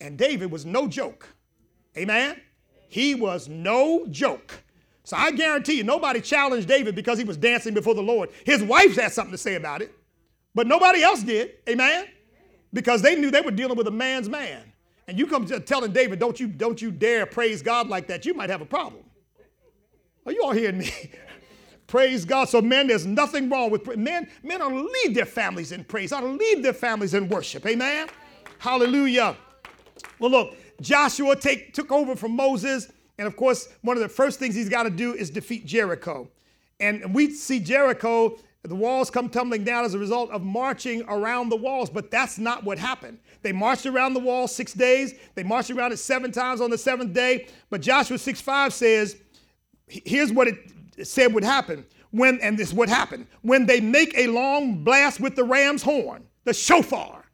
And 0.00 0.16
David 0.16 0.50
was 0.50 0.64
no 0.64 0.88
joke. 0.88 1.28
Amen? 1.96 2.40
He 2.88 3.14
was 3.14 3.48
no 3.48 4.06
joke. 4.10 4.62
So 5.04 5.16
I 5.16 5.30
guarantee 5.32 5.74
you, 5.74 5.84
nobody 5.84 6.20
challenged 6.20 6.68
David 6.68 6.94
because 6.94 7.18
he 7.18 7.24
was 7.24 7.36
dancing 7.36 7.74
before 7.74 7.94
the 7.94 8.02
Lord. 8.02 8.30
His 8.44 8.62
wife 8.62 8.96
had 8.96 9.12
something 9.12 9.32
to 9.32 9.38
say 9.38 9.54
about 9.54 9.82
it, 9.82 9.92
but 10.54 10.66
nobody 10.66 11.02
else 11.02 11.22
did. 11.22 11.52
Amen? 11.68 12.06
Because 12.72 13.02
they 13.02 13.16
knew 13.16 13.30
they 13.30 13.40
were 13.40 13.50
dealing 13.50 13.76
with 13.76 13.86
a 13.88 13.92
man's 13.92 14.28
man. 14.28 14.62
And 15.08 15.18
you 15.18 15.26
come 15.26 15.46
telling 15.46 15.92
David, 15.92 16.20
don't 16.20 16.38
you, 16.38 16.46
don't 16.46 16.80
you 16.80 16.90
dare 16.90 17.26
praise 17.26 17.62
God 17.62 17.88
like 17.88 18.06
that, 18.08 18.24
you 18.24 18.34
might 18.34 18.50
have 18.50 18.60
a 18.60 18.66
problem. 18.66 19.02
Are 20.24 20.32
you 20.32 20.42
all 20.44 20.52
hearing 20.52 20.78
me? 20.78 20.92
praise 21.90 22.24
God. 22.24 22.48
So, 22.48 22.62
men, 22.62 22.86
there's 22.86 23.04
nothing 23.04 23.50
wrong 23.50 23.70
with 23.70 23.96
men. 23.96 24.28
Men 24.42 24.62
ought 24.62 24.68
to 24.70 24.80
lead 24.80 25.14
their 25.14 25.26
families 25.26 25.72
in 25.72 25.84
praise. 25.84 26.12
Ought 26.12 26.20
to 26.20 26.28
lead 26.28 26.62
their 26.62 26.72
families 26.72 27.14
in 27.14 27.28
worship. 27.28 27.66
Amen. 27.66 28.08
Hallelujah. 28.58 29.36
Well, 30.20 30.30
look, 30.30 30.56
Joshua 30.80 31.34
take, 31.34 31.74
took 31.74 31.90
over 31.90 32.14
from 32.14 32.36
Moses. 32.36 32.90
And 33.18 33.26
of 33.26 33.36
course, 33.36 33.68
one 33.82 33.96
of 33.96 34.02
the 34.02 34.08
first 34.08 34.38
things 34.38 34.54
he's 34.54 34.68
got 34.68 34.84
to 34.84 34.90
do 34.90 35.14
is 35.14 35.30
defeat 35.30 35.66
Jericho. 35.66 36.30
And 36.78 37.12
we 37.12 37.32
see 37.32 37.58
Jericho, 37.58 38.38
the 38.62 38.74
walls 38.74 39.10
come 39.10 39.28
tumbling 39.28 39.64
down 39.64 39.84
as 39.84 39.92
a 39.94 39.98
result 39.98 40.30
of 40.30 40.42
marching 40.42 41.02
around 41.08 41.48
the 41.48 41.56
walls, 41.56 41.90
but 41.90 42.10
that's 42.10 42.38
not 42.38 42.62
what 42.62 42.78
happened. 42.78 43.18
They 43.42 43.52
marched 43.52 43.84
around 43.84 44.14
the 44.14 44.20
wall 44.20 44.46
six 44.46 44.72
days. 44.72 45.14
They 45.34 45.42
marched 45.42 45.70
around 45.70 45.92
it 45.92 45.98
seven 45.98 46.30
times 46.30 46.60
on 46.60 46.70
the 46.70 46.78
seventh 46.78 47.12
day. 47.12 47.48
But 47.68 47.80
Joshua 47.80 48.16
6 48.16 48.40
5 48.40 48.72
says, 48.72 49.16
here's 49.88 50.32
what 50.32 50.46
it 50.46 50.56
said 51.06 51.32
would 51.34 51.44
happen. 51.44 51.86
When, 52.10 52.40
and 52.40 52.58
this 52.58 52.72
what 52.72 52.88
happened. 52.88 53.26
When 53.42 53.66
they 53.66 53.80
make 53.80 54.16
a 54.16 54.26
long 54.26 54.82
blast 54.82 55.20
with 55.20 55.36
the 55.36 55.44
ram's 55.44 55.82
horn, 55.82 56.26
the 56.44 56.52
shofar, 56.52 57.24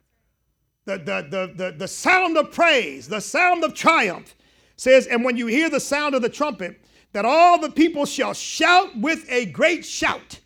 the, 0.85 0.97
the, 0.97 1.27
the, 1.29 1.53
the, 1.55 1.71
the 1.77 1.87
sound 1.87 2.37
of 2.37 2.51
praise, 2.51 3.07
the 3.07 3.19
sound 3.19 3.63
of 3.63 3.73
triumph, 3.73 4.35
says, 4.75 5.07
and 5.07 5.23
when 5.23 5.35
you 5.35 5.47
hear 5.47 5.69
the 5.69 5.79
sound 5.79 6.13
of 6.13 6.21
the 6.21 6.29
trumpet, 6.29 6.79
that 7.13 7.25
all 7.25 7.59
the 7.59 7.71
people 7.71 8.05
shall 8.05 8.33
shout 8.33 8.95
with 8.97 9.25
a 9.29 9.47
great 9.47 9.83
shout. 9.83 10.39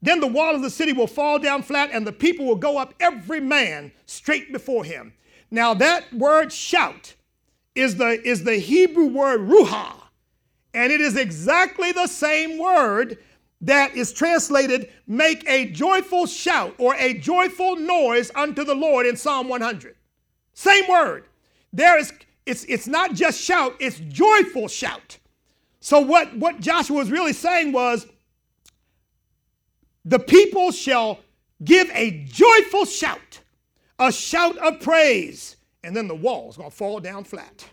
Then 0.00 0.20
the 0.20 0.26
wall 0.26 0.54
of 0.54 0.62
the 0.62 0.70
city 0.70 0.92
will 0.92 1.06
fall 1.06 1.38
down 1.38 1.62
flat, 1.62 1.90
and 1.92 2.06
the 2.06 2.12
people 2.12 2.46
will 2.46 2.56
go 2.56 2.78
up 2.78 2.94
every 3.00 3.40
man 3.40 3.92
straight 4.06 4.52
before 4.52 4.84
him. 4.84 5.12
Now, 5.50 5.74
that 5.74 6.12
word 6.12 6.52
shout 6.52 7.14
is 7.74 7.96
the, 7.96 8.20
is 8.26 8.44
the 8.44 8.56
Hebrew 8.56 9.06
word 9.06 9.40
ruha, 9.40 10.01
and 10.74 10.92
it 10.92 11.00
is 11.00 11.16
exactly 11.16 11.92
the 11.92 12.06
same 12.06 12.58
word 12.58 13.18
that 13.60 13.94
is 13.96 14.12
translated 14.12 14.90
make 15.06 15.48
a 15.48 15.66
joyful 15.66 16.26
shout 16.26 16.74
or 16.78 16.94
a 16.96 17.14
joyful 17.14 17.76
noise 17.76 18.30
unto 18.34 18.64
the 18.64 18.74
Lord 18.74 19.06
in 19.06 19.16
Psalm 19.16 19.48
100. 19.48 19.94
Same 20.54 20.88
word. 20.88 21.26
There 21.72 21.98
is 21.98 22.12
it's 22.44 22.64
it's 22.64 22.86
not 22.88 23.14
just 23.14 23.40
shout, 23.40 23.76
it's 23.78 23.98
joyful 24.00 24.68
shout. 24.68 25.18
So 25.80 26.00
what 26.00 26.36
what 26.36 26.60
Joshua 26.60 26.96
was 26.96 27.10
really 27.10 27.32
saying 27.32 27.72
was 27.72 28.06
the 30.04 30.18
people 30.18 30.72
shall 30.72 31.20
give 31.62 31.88
a 31.92 32.24
joyful 32.24 32.84
shout, 32.84 33.40
a 33.98 34.10
shout 34.10 34.58
of 34.58 34.80
praise, 34.80 35.56
and 35.84 35.96
then 35.96 36.08
the 36.08 36.14
wall's 36.14 36.56
going 36.56 36.70
to 36.70 36.76
fall 36.76 36.98
down 36.98 37.22
flat. 37.24 37.64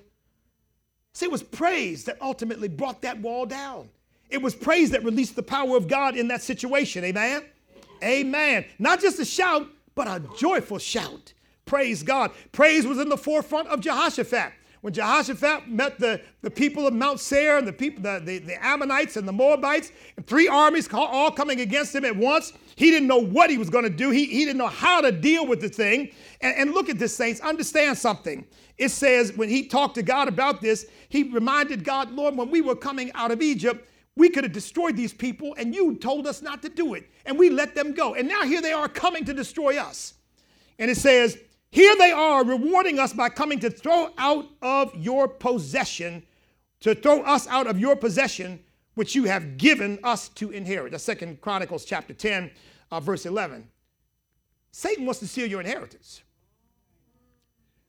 See, 1.19 1.25
it 1.25 1.31
was 1.33 1.43
praise 1.43 2.05
that 2.05 2.17
ultimately 2.21 2.69
brought 2.69 3.01
that 3.01 3.19
wall 3.19 3.45
down. 3.45 3.89
It 4.29 4.41
was 4.41 4.55
praise 4.55 4.91
that 4.91 5.03
released 5.03 5.35
the 5.35 5.43
power 5.43 5.75
of 5.75 5.89
God 5.89 6.15
in 6.15 6.29
that 6.29 6.41
situation. 6.41 7.03
Amen? 7.03 7.43
Amen. 8.01 8.63
Not 8.79 9.01
just 9.01 9.19
a 9.19 9.25
shout, 9.25 9.67
but 9.95 10.07
a 10.07 10.23
joyful 10.37 10.79
shout. 10.79 11.33
Praise 11.65 12.03
God. 12.03 12.31
Praise 12.53 12.87
was 12.87 12.99
in 12.99 13.09
the 13.09 13.17
forefront 13.17 13.67
of 13.67 13.81
Jehoshaphat. 13.81 14.53
When 14.81 14.93
Jehoshaphat 14.93 15.67
met 15.67 15.99
the, 15.99 16.21
the 16.41 16.49
people 16.49 16.87
of 16.87 16.93
Mount 16.93 17.19
Seir 17.19 17.57
and 17.57 17.67
the 17.67 17.73
people, 17.73 18.01
the, 18.01 18.21
the, 18.23 18.39
the 18.39 18.65
Ammonites 18.65 19.17
and 19.17 19.27
the 19.27 19.33
Moabites, 19.33 19.91
and 20.15 20.25
three 20.25 20.47
armies 20.47 20.87
all 20.93 21.31
coming 21.31 21.59
against 21.59 21.93
him 21.93 22.05
at 22.05 22.15
once, 22.15 22.53
he 22.75 22.89
didn't 22.89 23.07
know 23.07 23.17
what 23.17 23.49
he 23.49 23.57
was 23.57 23.69
going 23.69 23.83
to 23.83 23.89
do. 23.89 24.09
He, 24.09 24.25
he 24.25 24.45
didn't 24.45 24.57
know 24.57 24.67
how 24.67 25.01
to 25.01 25.11
deal 25.11 25.45
with 25.45 25.59
the 25.59 25.67
thing. 25.67 26.11
And, 26.39 26.55
and 26.55 26.71
look 26.73 26.87
at 26.87 26.97
this, 26.97 27.13
saints. 27.13 27.41
Understand 27.41 27.97
something. 27.97 28.45
It 28.77 28.89
says 28.89 29.33
when 29.33 29.49
he 29.49 29.67
talked 29.67 29.95
to 29.95 30.01
God 30.01 30.29
about 30.29 30.61
this, 30.61 30.85
he 31.09 31.23
reminded 31.23 31.83
God, 31.83 32.11
Lord, 32.11 32.37
when 32.37 32.49
we 32.49 32.61
were 32.61 32.75
coming 32.75 33.11
out 33.13 33.31
of 33.31 33.41
Egypt, 33.41 33.85
we 34.15 34.29
could 34.29 34.43
have 34.43 34.53
destroyed 34.53 34.95
these 34.95 35.13
people, 35.13 35.55
and 35.57 35.73
you 35.73 35.95
told 35.95 36.27
us 36.27 36.41
not 36.41 36.61
to 36.61 36.69
do 36.69 36.93
it. 36.93 37.09
And 37.25 37.37
we 37.37 37.49
let 37.49 37.75
them 37.75 37.93
go. 37.93 38.15
And 38.15 38.27
now 38.27 38.43
here 38.43 38.61
they 38.61 38.73
are 38.73 38.87
coming 38.87 39.25
to 39.25 39.33
destroy 39.33 39.77
us. 39.77 40.13
And 40.77 40.89
it 40.89 40.97
says, 40.97 41.37
Here 41.71 41.95
they 41.97 42.11
are 42.11 42.43
rewarding 42.43 42.99
us 42.99 43.13
by 43.13 43.29
coming 43.29 43.59
to 43.59 43.69
throw 43.69 44.11
out 44.17 44.47
of 44.61 44.95
your 44.95 45.27
possession, 45.27 46.23
to 46.81 46.95
throw 46.95 47.21
us 47.21 47.47
out 47.47 47.67
of 47.67 47.79
your 47.79 47.95
possession, 47.95 48.59
which 48.95 49.15
you 49.15 49.25
have 49.25 49.57
given 49.57 49.99
us 50.03 50.29
to 50.29 50.49
inherit. 50.51 50.91
That's 50.91 51.03
Second 51.03 51.41
Chronicles 51.41 51.85
chapter 51.85 52.13
10, 52.13 52.49
uh, 52.91 52.99
verse 52.99 53.25
11. 53.25 53.67
Satan 54.71 55.05
wants 55.05 55.19
to 55.19 55.27
steal 55.27 55.47
your 55.47 55.61
inheritance. 55.61 56.21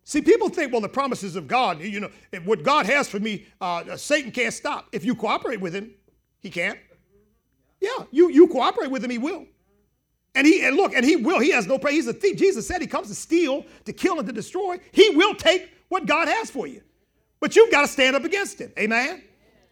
See, 0.04 0.20
people 0.20 0.48
think, 0.48 0.72
well, 0.72 0.80
the 0.80 0.88
promises 0.88 1.36
of 1.36 1.46
God, 1.46 1.80
you 1.80 2.00
know, 2.00 2.10
what 2.44 2.62
God 2.62 2.84
has 2.86 3.08
for 3.08 3.20
me, 3.20 3.46
uh, 3.60 3.96
Satan 3.96 4.32
can't 4.32 4.52
stop. 4.52 4.88
If 4.92 5.04
you 5.04 5.14
cooperate 5.14 5.60
with 5.60 5.74
him, 5.74 5.92
he 6.40 6.50
can't. 6.50 6.78
Yeah, 7.80 8.04
you, 8.10 8.30
you 8.30 8.48
cooperate 8.48 8.90
with 8.90 9.04
him, 9.04 9.10
he 9.10 9.18
will. 9.18 9.46
And 10.34 10.46
he 10.46 10.64
and 10.64 10.76
look, 10.76 10.94
and 10.94 11.04
he 11.04 11.16
will. 11.16 11.40
He 11.40 11.50
has 11.50 11.66
no 11.66 11.78
prayer. 11.78 11.94
He's 11.94 12.06
a 12.06 12.12
thief. 12.12 12.36
Jesus 12.36 12.66
said 12.66 12.80
he 12.80 12.86
comes 12.86 13.08
to 13.08 13.14
steal, 13.14 13.64
to 13.84 13.92
kill, 13.92 14.18
and 14.18 14.26
to 14.26 14.32
destroy. 14.32 14.78
He 14.92 15.10
will 15.10 15.34
take 15.34 15.70
what 15.88 16.06
God 16.06 16.28
has 16.28 16.50
for 16.50 16.66
you. 16.66 16.82
But 17.40 17.56
you've 17.56 17.70
got 17.70 17.82
to 17.82 17.88
stand 17.88 18.14
up 18.14 18.24
against 18.24 18.60
him. 18.60 18.72
Amen. 18.78 19.22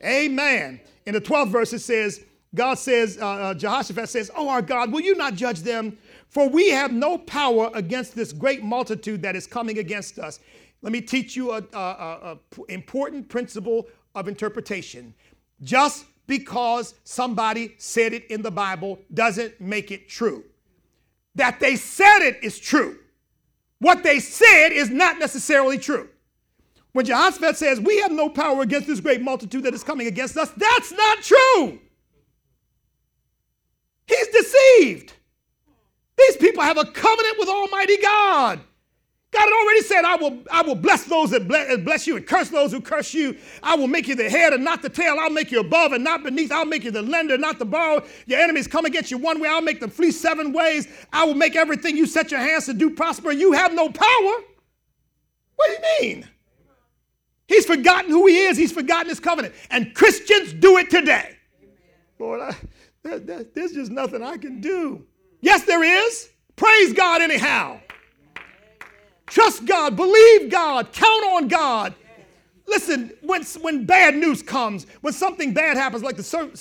Amen. 0.03 0.81
In 1.07 1.15
the 1.15 1.21
12th 1.21 1.49
verse, 1.49 1.73
it 1.73 1.81
says, 1.81 2.25
God 2.55 2.75
says, 2.75 3.19
uh, 3.21 3.27
uh, 3.27 3.55
Jehoshaphat 3.55 4.09
says, 4.09 4.31
Oh, 4.35 4.49
our 4.49 4.63
God, 4.63 4.91
will 4.91 5.03
you 5.03 5.15
not 5.15 5.35
judge 5.35 5.61
them? 5.61 5.99
For 6.29 6.49
we 6.49 6.71
have 6.71 6.93
no 6.93 7.19
power 7.19 7.71
against 7.75 8.15
this 8.15 8.33
great 8.33 8.63
multitude 8.63 9.23
that 9.23 9.37
is 9.37 9.47
coming 9.47 9.79
against 9.79 10.19
us. 10.19 10.41
Let 10.83 10.93
me 10.93 11.01
teach 11.01 11.37
you 11.37 11.53
an 11.53 12.39
important 12.69 13.29
principle 13.29 13.89
of 14.15 14.29
interpretation. 14.29 15.15
Just 15.63 16.07
because 16.29 16.95
somebody 17.03 17.75
said 17.79 18.13
it 18.13 18.27
in 18.27 18.43
the 18.43 18.51
Bible 18.53 19.01
doesn't 19.13 19.61
make 19.61 19.91
it 19.91 20.09
true. 20.09 20.45
That 21.35 21.59
they 21.59 21.75
said 21.75 22.21
it 22.21 22.39
is 22.43 22.61
true. 22.61 22.99
What 23.81 24.05
they 24.05 24.21
said 24.21 24.69
is 24.69 24.91
not 24.91 25.19
necessarily 25.19 25.79
true. 25.79 26.09
When 26.93 27.07
Jehoshaphat 27.07 27.57
says, 27.57 27.81
We 27.81 27.99
have 28.01 28.13
no 28.13 28.29
power 28.29 28.63
against 28.63 28.87
this 28.87 29.01
great 29.01 29.23
multitude 29.23 29.65
that 29.65 29.75
is 29.75 29.83
coming 29.83 30.07
against 30.07 30.37
us, 30.37 30.51
that's 30.57 30.93
not 30.93 31.23
true. 31.23 31.81
He's 34.07 34.29
deceived. 34.29 35.13
These 36.17 36.37
people 36.37 36.63
have 36.63 36.77
a 36.77 36.85
covenant 36.85 37.37
with 37.39 37.49
Almighty 37.49 37.97
God. 37.99 38.61
God 39.31 39.41
had 39.41 39.53
already 39.53 39.83
said, 39.83 40.05
I 40.05 40.17
will, 40.17 40.39
I 40.51 40.63
will 40.63 40.75
bless 40.75 41.05
those 41.05 41.31
that 41.31 41.47
bless 41.85 42.07
you 42.07 42.17
and 42.17 42.27
curse 42.27 42.49
those 42.49 42.73
who 42.73 42.81
curse 42.81 43.13
you. 43.13 43.37
I 43.63 43.77
will 43.77 43.87
make 43.87 44.09
you 44.09 44.15
the 44.15 44.29
head 44.29 44.55
and 44.55 44.65
not 44.65 44.81
the 44.81 44.89
tail. 44.89 45.17
I'll 45.21 45.29
make 45.29 45.53
you 45.53 45.61
above 45.61 45.93
and 45.93 46.03
not 46.03 46.23
beneath. 46.23 46.51
I'll 46.51 46.65
make 46.65 46.83
you 46.83 46.91
the 46.91 47.03
lender, 47.03 47.35
and 47.35 47.43
not 47.43 47.59
the 47.59 47.67
borrower. 47.67 48.03
Your 48.25 48.41
enemies 48.41 48.67
come 48.67 48.87
against 48.87 49.11
you 49.11 49.19
one 49.19 49.39
way. 49.39 49.51
I'll 49.51 49.61
make 49.61 49.81
them 49.81 49.91
flee 49.91 50.13
seven 50.13 50.55
ways. 50.55 50.89
I 51.13 51.25
will 51.25 51.35
make 51.35 51.57
everything 51.57 51.95
you 51.95 52.07
set 52.07 52.31
your 52.31 52.41
hands 52.41 52.65
to 52.67 52.75
do 52.75 52.89
prosper. 52.89 53.31
You 53.31 53.53
have 53.53 53.75
no 53.75 53.91
power. 53.91 54.33
What 55.57 55.67
do 55.67 55.73
you 55.73 55.79
mean? 56.01 56.29
He's 57.49 57.67
forgotten 57.67 58.11
who 58.11 58.27
he 58.27 58.45
is. 58.45 58.57
He's 58.57 58.73
forgotten 58.73 59.11
his 59.11 59.21
covenant. 59.21 59.55
And 59.71 59.95
Christians 59.95 60.55
do 60.55 60.79
it 60.79 60.89
today. 60.89 61.37
Lord, 62.19 62.41
I, 62.41 62.57
there, 63.03 63.19
there, 63.19 63.45
there's 63.55 63.73
just 63.73 63.91
nothing 63.91 64.23
I 64.23 64.39
can 64.39 64.61
do. 64.61 65.05
Yes, 65.43 65.65
there 65.65 65.83
is. 65.83 66.31
Praise 66.57 66.95
God 66.95 67.21
anyhow. 67.21 67.81
Trust 69.31 69.67
God, 69.67 69.97
believe 69.97 70.51
God, 70.51 70.93
count 70.93 71.25
on 71.33 71.49
God. 71.49 71.95
Listen, 72.67 73.13
when, 73.23 73.43
when 73.61 73.87
bad 73.87 74.15
news 74.15 74.43
comes, 74.43 74.87
when 75.01 75.13
something 75.13 75.55
bad 75.55 75.77
happens, 75.77 76.03
like 76.03 76.17
the 76.17 76.61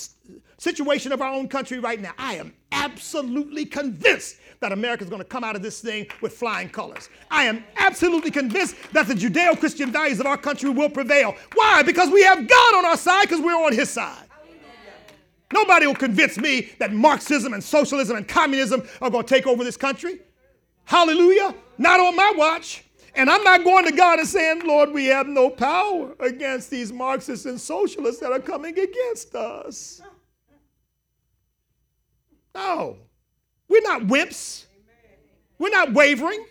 situation 0.57 1.11
of 1.11 1.21
our 1.21 1.33
own 1.33 1.47
country 1.47 1.79
right 1.79 1.99
now, 1.99 2.13
I 2.17 2.35
am 2.35 2.53
absolutely 2.71 3.65
convinced 3.65 4.37
that 4.59 4.71
America 4.71 5.03
is 5.03 5.09
going 5.09 5.21
to 5.21 5.27
come 5.27 5.43
out 5.43 5.55
of 5.55 5.61
this 5.61 5.81
thing 5.81 6.07
with 6.21 6.33
flying 6.33 6.69
colors. 6.69 7.09
I 7.29 7.43
am 7.43 7.63
absolutely 7.77 8.31
convinced 8.31 8.75
that 8.93 9.07
the 9.07 9.13
Judeo 9.13 9.59
Christian 9.59 9.91
values 9.91 10.19
of 10.19 10.25
our 10.25 10.37
country 10.37 10.69
will 10.69 10.89
prevail. 10.89 11.35
Why? 11.53 11.83
Because 11.83 12.09
we 12.09 12.23
have 12.23 12.47
God 12.47 12.75
on 12.75 12.85
our 12.85 12.97
side, 12.97 13.23
because 13.23 13.41
we're 13.41 13.53
on 13.53 13.73
His 13.73 13.89
side. 13.89 14.23
Nobody 15.53 15.87
will 15.87 15.95
convince 15.95 16.37
me 16.37 16.71
that 16.79 16.91
Marxism 16.91 17.53
and 17.53 17.63
socialism 17.63 18.17
and 18.17 18.27
communism 18.27 18.87
are 19.01 19.09
going 19.09 19.25
to 19.25 19.33
take 19.33 19.47
over 19.47 19.63
this 19.63 19.77
country. 19.77 20.19
Hallelujah. 20.85 21.53
Not 21.77 21.99
on 21.99 22.15
my 22.15 22.33
watch. 22.35 22.83
And 23.15 23.31
I'm 23.31 23.43
not 23.43 23.63
going 23.63 23.85
to 23.85 23.91
God 23.91 24.19
and 24.19 24.27
saying, 24.27 24.61
Lord, 24.63 24.91
we 24.91 25.05
have 25.07 25.27
no 25.27 25.49
power 25.49 26.13
against 26.19 26.69
these 26.69 26.93
Marxists 26.93 27.45
and 27.45 27.59
socialists 27.59 28.21
that 28.21 28.31
are 28.31 28.39
coming 28.39 28.77
against 28.77 29.33
us. 29.33 30.01
No. 32.53 32.97
We're 33.67 33.81
not 33.81 34.03
wimps. 34.03 34.65
We're 35.57 35.69
not 35.69 35.93
wavering. 35.93 36.45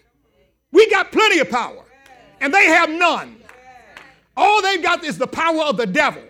We 0.73 0.91
got 0.91 1.13
plenty 1.13 1.39
of 1.39 1.49
power, 1.49 1.85
and 2.41 2.53
they 2.53 2.67
have 2.67 2.91
none. 2.91 3.37
All 4.37 4.61
they've 4.61 4.83
got 4.83 5.05
is 5.05 5.17
the 5.17 5.27
power 5.27 5.63
of 5.63 5.77
the 5.77 5.87
devil. 5.87 6.23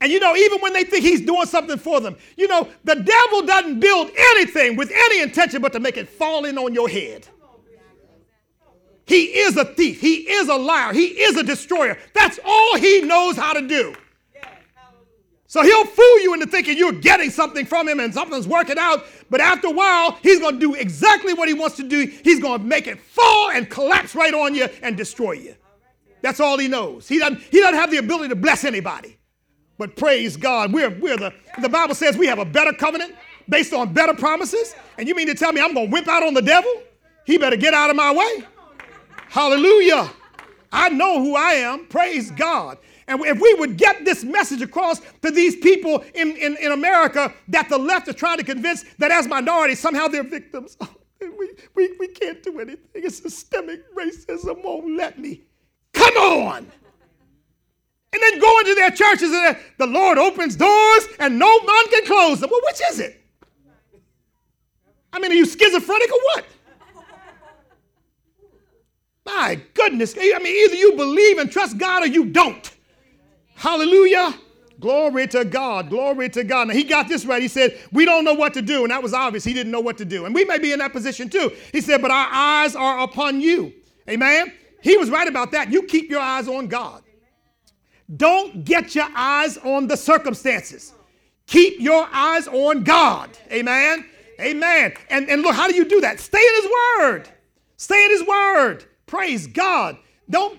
And 0.00 0.10
you 0.10 0.18
know, 0.18 0.34
even 0.34 0.60
when 0.60 0.72
they 0.72 0.84
think 0.84 1.04
he's 1.04 1.20
doing 1.20 1.46
something 1.46 1.78
for 1.78 2.00
them, 2.00 2.16
you 2.36 2.48
know, 2.48 2.68
the 2.84 2.96
devil 2.96 3.46
doesn't 3.46 3.80
build 3.80 4.10
anything 4.34 4.76
with 4.76 4.90
any 4.90 5.22
intention 5.22 5.62
but 5.62 5.72
to 5.72 5.80
make 5.80 5.96
it 5.96 6.08
fall 6.08 6.44
in 6.46 6.58
on 6.58 6.74
your 6.74 6.88
head. 6.88 7.28
He 9.10 9.24
is 9.24 9.56
a 9.56 9.64
thief. 9.64 10.00
He 10.00 10.18
is 10.18 10.48
a 10.48 10.54
liar. 10.54 10.92
He 10.92 11.06
is 11.06 11.36
a 11.36 11.42
destroyer. 11.42 11.98
That's 12.14 12.38
all 12.44 12.76
he 12.76 13.00
knows 13.00 13.34
how 13.34 13.52
to 13.54 13.66
do. 13.66 13.92
So 15.48 15.64
he'll 15.64 15.84
fool 15.84 16.20
you 16.20 16.32
into 16.32 16.46
thinking 16.46 16.78
you're 16.78 16.92
getting 16.92 17.28
something 17.28 17.66
from 17.66 17.88
him 17.88 17.98
and 17.98 18.14
something's 18.14 18.46
working 18.46 18.78
out. 18.78 19.04
But 19.28 19.40
after 19.40 19.66
a 19.66 19.72
while, 19.72 20.12
he's 20.22 20.38
going 20.38 20.54
to 20.54 20.60
do 20.60 20.74
exactly 20.74 21.34
what 21.34 21.48
he 21.48 21.54
wants 21.54 21.74
to 21.78 21.82
do. 21.82 22.06
He's 22.22 22.38
going 22.38 22.60
to 22.60 22.64
make 22.64 22.86
it 22.86 23.00
fall 23.00 23.50
and 23.50 23.68
collapse 23.68 24.14
right 24.14 24.32
on 24.32 24.54
you 24.54 24.68
and 24.80 24.96
destroy 24.96 25.32
you. 25.32 25.56
That's 26.22 26.38
all 26.38 26.56
he 26.56 26.68
knows. 26.68 27.08
He 27.08 27.18
doesn't, 27.18 27.40
he 27.40 27.58
doesn't 27.58 27.80
have 27.80 27.90
the 27.90 27.96
ability 27.96 28.28
to 28.28 28.36
bless 28.36 28.62
anybody. 28.62 29.18
But 29.76 29.96
praise 29.96 30.36
God, 30.36 30.72
we're, 30.72 30.90
we're 31.00 31.16
the, 31.16 31.34
the 31.60 31.68
Bible 31.68 31.96
says 31.96 32.16
we 32.16 32.28
have 32.28 32.38
a 32.38 32.44
better 32.44 32.72
covenant 32.72 33.16
based 33.48 33.72
on 33.72 33.92
better 33.92 34.14
promises. 34.14 34.76
And 34.98 35.08
you 35.08 35.16
mean 35.16 35.26
to 35.26 35.34
tell 35.34 35.52
me 35.52 35.60
I'm 35.60 35.74
going 35.74 35.88
to 35.88 35.92
wimp 35.92 36.06
out 36.06 36.22
on 36.22 36.32
the 36.32 36.42
devil? 36.42 36.72
He 37.24 37.38
better 37.38 37.56
get 37.56 37.74
out 37.74 37.90
of 37.90 37.96
my 37.96 38.14
way. 38.14 38.46
Hallelujah. 39.30 40.10
I 40.72 40.88
know 40.88 41.22
who 41.22 41.36
I 41.36 41.52
am. 41.52 41.86
Praise 41.86 42.32
God. 42.32 42.78
And 43.06 43.20
if 43.24 43.40
we 43.40 43.54
would 43.54 43.76
get 43.76 44.04
this 44.04 44.24
message 44.24 44.60
across 44.60 45.00
to 45.22 45.30
these 45.30 45.54
people 45.54 46.04
in, 46.16 46.36
in, 46.36 46.56
in 46.56 46.72
America 46.72 47.32
that 47.46 47.68
the 47.68 47.78
left 47.78 48.08
is 48.08 48.16
trying 48.16 48.38
to 48.38 48.44
convince 48.44 48.84
that 48.98 49.12
as 49.12 49.28
minorities, 49.28 49.78
somehow 49.78 50.08
they're 50.08 50.24
victims. 50.24 50.76
we, 51.20 51.50
we, 51.76 51.96
we 52.00 52.08
can't 52.08 52.42
do 52.42 52.58
anything. 52.58 52.88
It's 52.92 53.22
systemic 53.22 53.82
racism 53.94 54.64
won't 54.64 54.96
let 54.96 55.16
me. 55.16 55.42
Come 55.92 56.16
on. 56.16 56.66
And 58.12 58.22
then 58.22 58.40
go 58.40 58.58
into 58.58 58.74
their 58.74 58.90
churches 58.90 59.30
and 59.32 59.56
the 59.78 59.86
Lord 59.86 60.18
opens 60.18 60.56
doors 60.56 61.06
and 61.20 61.38
no 61.38 61.46
one 61.46 61.88
can 61.90 62.04
close 62.04 62.40
them. 62.40 62.50
Well, 62.50 62.62
which 62.64 62.80
is 62.90 62.98
it? 62.98 63.20
I 65.12 65.20
mean, 65.20 65.30
are 65.30 65.34
you 65.34 65.46
schizophrenic 65.46 66.10
or 66.10 66.18
what? 66.34 66.46
My 69.36 69.60
goodness. 69.74 70.14
I 70.16 70.38
mean, 70.38 70.64
either 70.64 70.74
you 70.74 70.92
believe 70.96 71.38
and 71.38 71.50
trust 71.50 71.78
God 71.78 72.02
or 72.02 72.06
you 72.06 72.26
don't. 72.26 72.70
Hallelujah. 73.54 74.34
Glory 74.80 75.26
to 75.28 75.44
God. 75.44 75.90
Glory 75.90 76.28
to 76.30 76.42
God. 76.42 76.68
Now, 76.68 76.74
he 76.74 76.84
got 76.84 77.08
this 77.08 77.24
right. 77.26 77.42
He 77.42 77.48
said, 77.48 77.78
We 77.92 78.04
don't 78.04 78.24
know 78.24 78.34
what 78.34 78.54
to 78.54 78.62
do. 78.62 78.82
And 78.82 78.90
that 78.90 79.02
was 79.02 79.12
obvious. 79.12 79.44
He 79.44 79.52
didn't 79.52 79.72
know 79.72 79.80
what 79.80 79.98
to 79.98 80.04
do. 80.04 80.24
And 80.24 80.34
we 80.34 80.44
may 80.44 80.58
be 80.58 80.72
in 80.72 80.78
that 80.78 80.92
position 80.92 81.28
too. 81.28 81.52
He 81.72 81.80
said, 81.80 82.02
But 82.02 82.10
our 82.10 82.28
eyes 82.30 82.74
are 82.74 83.00
upon 83.00 83.40
you. 83.40 83.72
Amen. 84.08 84.52
He 84.82 84.96
was 84.96 85.10
right 85.10 85.28
about 85.28 85.52
that. 85.52 85.70
You 85.70 85.82
keep 85.82 86.10
your 86.10 86.20
eyes 86.20 86.48
on 86.48 86.66
God. 86.66 87.02
Don't 88.16 88.64
get 88.64 88.94
your 88.94 89.08
eyes 89.14 89.58
on 89.58 89.86
the 89.86 89.96
circumstances. 89.96 90.94
Keep 91.46 91.80
your 91.80 92.08
eyes 92.10 92.48
on 92.48 92.82
God. 92.82 93.30
Amen. 93.52 94.06
Amen. 94.40 94.94
And, 95.10 95.28
and 95.28 95.42
look, 95.42 95.54
how 95.54 95.68
do 95.68 95.74
you 95.74 95.84
do 95.84 96.00
that? 96.00 96.18
Stay 96.18 96.38
in 96.38 96.62
His 96.62 96.72
Word. 96.98 97.28
Stay 97.76 98.04
in 98.04 98.10
His 98.10 98.26
Word. 98.26 98.84
Praise 99.10 99.48
God. 99.48 99.96
Don't, 100.30 100.56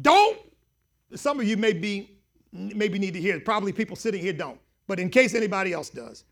don't, 0.00 0.38
some 1.16 1.40
of 1.40 1.48
you 1.48 1.56
may 1.56 1.72
be, 1.72 2.16
maybe 2.52 2.96
need 2.96 3.14
to 3.14 3.20
hear 3.20 3.34
it. 3.34 3.44
Probably 3.44 3.72
people 3.72 3.96
sitting 3.96 4.20
here 4.20 4.32
don't. 4.32 4.60
But 4.86 5.00
in 5.00 5.10
case 5.10 5.34
anybody 5.34 5.72
else 5.72 5.90
does, 5.90 6.22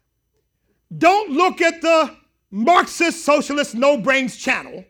don't 0.96 1.32
look 1.32 1.60
at 1.60 1.82
the 1.82 2.14
Marxist 2.52 3.24
Socialist 3.24 3.74
No 3.74 3.98
Brains 3.98 4.36
channel. 4.36 4.84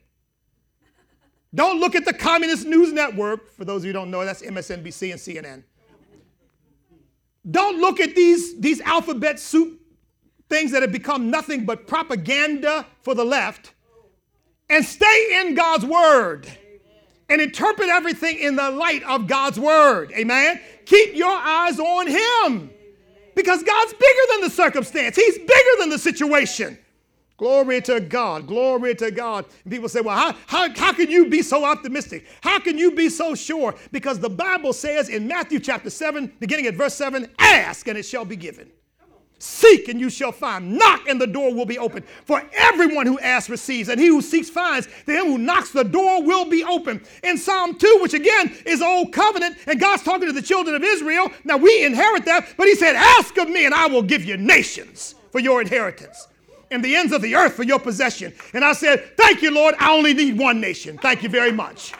Don't 1.55 1.81
look 1.81 1.95
at 1.95 2.05
the 2.05 2.13
Communist 2.13 2.67
News 2.67 2.93
Network. 2.93 3.51
For 3.51 3.65
those 3.65 3.81
of 3.81 3.87
you 3.87 3.89
who 3.89 3.95
don't 3.95 4.11
know, 4.11 4.23
that's 4.23 4.43
MSNBC 4.43 5.13
and 5.13 5.19
CNN. 5.19 5.63
Don't 7.51 7.81
look 7.81 8.01
at 8.01 8.15
these, 8.15 8.61
these 8.61 8.83
alphabet 8.83 9.41
soup 9.41 9.81
things 10.51 10.73
that 10.73 10.83
have 10.83 10.93
become 10.93 11.31
nothing 11.31 11.65
but 11.65 11.87
propaganda 11.87 12.87
for 13.01 13.15
the 13.15 13.25
left 13.25 13.73
and 14.71 14.85
stay 14.85 15.41
in 15.41 15.55
God's 15.55 15.85
word 15.85 16.47
and 17.29 17.41
interpret 17.41 17.89
everything 17.89 18.39
in 18.39 18.57
the 18.57 18.71
light 18.71 19.03
of 19.03 19.27
God's 19.27 19.59
word. 19.59 20.13
Amen. 20.13 20.61
Keep 20.87 21.15
your 21.15 21.33
eyes 21.33 21.79
on 21.79 22.07
Him 22.07 22.71
because 23.35 23.63
God's 23.63 23.93
bigger 23.93 24.21
than 24.33 24.41
the 24.43 24.51
circumstance, 24.51 25.17
He's 25.17 25.39
bigger 25.39 25.77
than 25.79 25.91
the 25.91 25.99
situation. 25.99 26.79
Glory 27.37 27.81
to 27.81 28.01
God. 28.01 28.47
Glory 28.47 28.95
to 28.97 29.11
God. 29.11 29.47
And 29.65 29.73
people 29.73 29.89
say, 29.89 30.03
well, 30.03 30.15
how, 30.15 30.37
how, 30.47 30.75
how 30.75 30.93
can 30.93 31.11
you 31.11 31.31
be 31.31 31.41
so 31.41 31.65
optimistic? 31.65 32.27
How 32.43 32.61
can 32.61 32.77
you 32.77 32.91
be 32.91 33.09
so 33.09 33.35
sure? 33.35 33.75
Because 33.93 34.19
the 34.19 34.29
Bible 34.29 34.75
says 34.75 35.09
in 35.09 35.27
Matthew 35.27 35.59
chapter 35.59 35.89
7, 35.89 36.35
beginning 36.39 36.67
at 36.67 36.75
verse 36.75 36.93
7, 36.93 37.31
ask 37.39 37.89
and 37.89 37.97
it 37.97 38.03
shall 38.03 38.27
be 38.27 38.37
given. 38.37 38.71
Seek 39.43 39.89
and 39.89 39.99
you 39.99 40.11
shall 40.11 40.33
find. 40.33 40.77
Knock 40.77 41.09
and 41.09 41.19
the 41.19 41.27
door 41.27 41.55
will 41.55 41.65
be 41.65 41.79
open. 41.79 42.05
For 42.27 42.43
everyone 42.53 43.07
who 43.07 43.19
asks 43.21 43.49
receives, 43.49 43.89
and 43.89 43.99
he 43.99 44.07
who 44.07 44.21
seeks 44.21 44.51
finds. 44.51 44.87
To 45.07 45.13
him 45.13 45.25
who 45.25 45.39
knocks, 45.39 45.71
the 45.71 45.83
door 45.83 46.23
will 46.23 46.45
be 46.45 46.63
open. 46.63 47.03
In 47.25 47.39
Psalm 47.39 47.79
2, 47.79 48.01
which 48.03 48.13
again 48.13 48.55
is 48.67 48.83
old 48.83 49.15
covenant, 49.15 49.57
and 49.67 49.81
God's 49.81 50.03
talking 50.03 50.27
to 50.27 50.35
the 50.35 50.43
children 50.43 50.77
of 50.77 50.85
Israel. 50.85 51.33
Now 51.45 51.57
we 51.57 51.83
inherit 51.83 52.27
that, 52.27 52.53
but 52.59 52.67
he 52.67 52.75
said, 52.75 52.95
Ask 52.97 53.39
of 53.39 53.49
me, 53.49 53.65
and 53.65 53.75
I 53.75 53.87
will 53.87 54.03
give 54.03 54.27
you 54.27 54.37
nations 54.37 55.15
for 55.33 55.41
your 55.41 55.63
inheritance. 55.63 56.29
And 56.71 56.85
the 56.85 56.95
ends 56.95 57.15
of 57.15 57.23
the 57.23 57.35
earth 57.35 57.55
for 57.55 57.63
your 57.63 57.79
possession. 57.79 58.35
And 58.53 58.63
I 58.63 58.75
said, 58.75 59.17
Thank 59.17 59.41
you, 59.41 59.55
Lord. 59.55 59.75
I 59.79 59.97
only 59.97 60.13
need 60.13 60.39
one 60.39 60.61
nation. 60.61 60.99
Thank 60.99 61.23
you 61.23 61.31
very 61.31 61.51
much. 61.51 61.95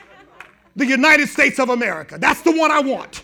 The 0.77 0.85
United 0.85 1.31
States 1.31 1.59
of 1.59 1.71
America. 1.71 2.19
That's 2.19 2.43
the 2.43 2.53
one 2.53 2.71
I 2.71 2.81
want. 2.81 3.23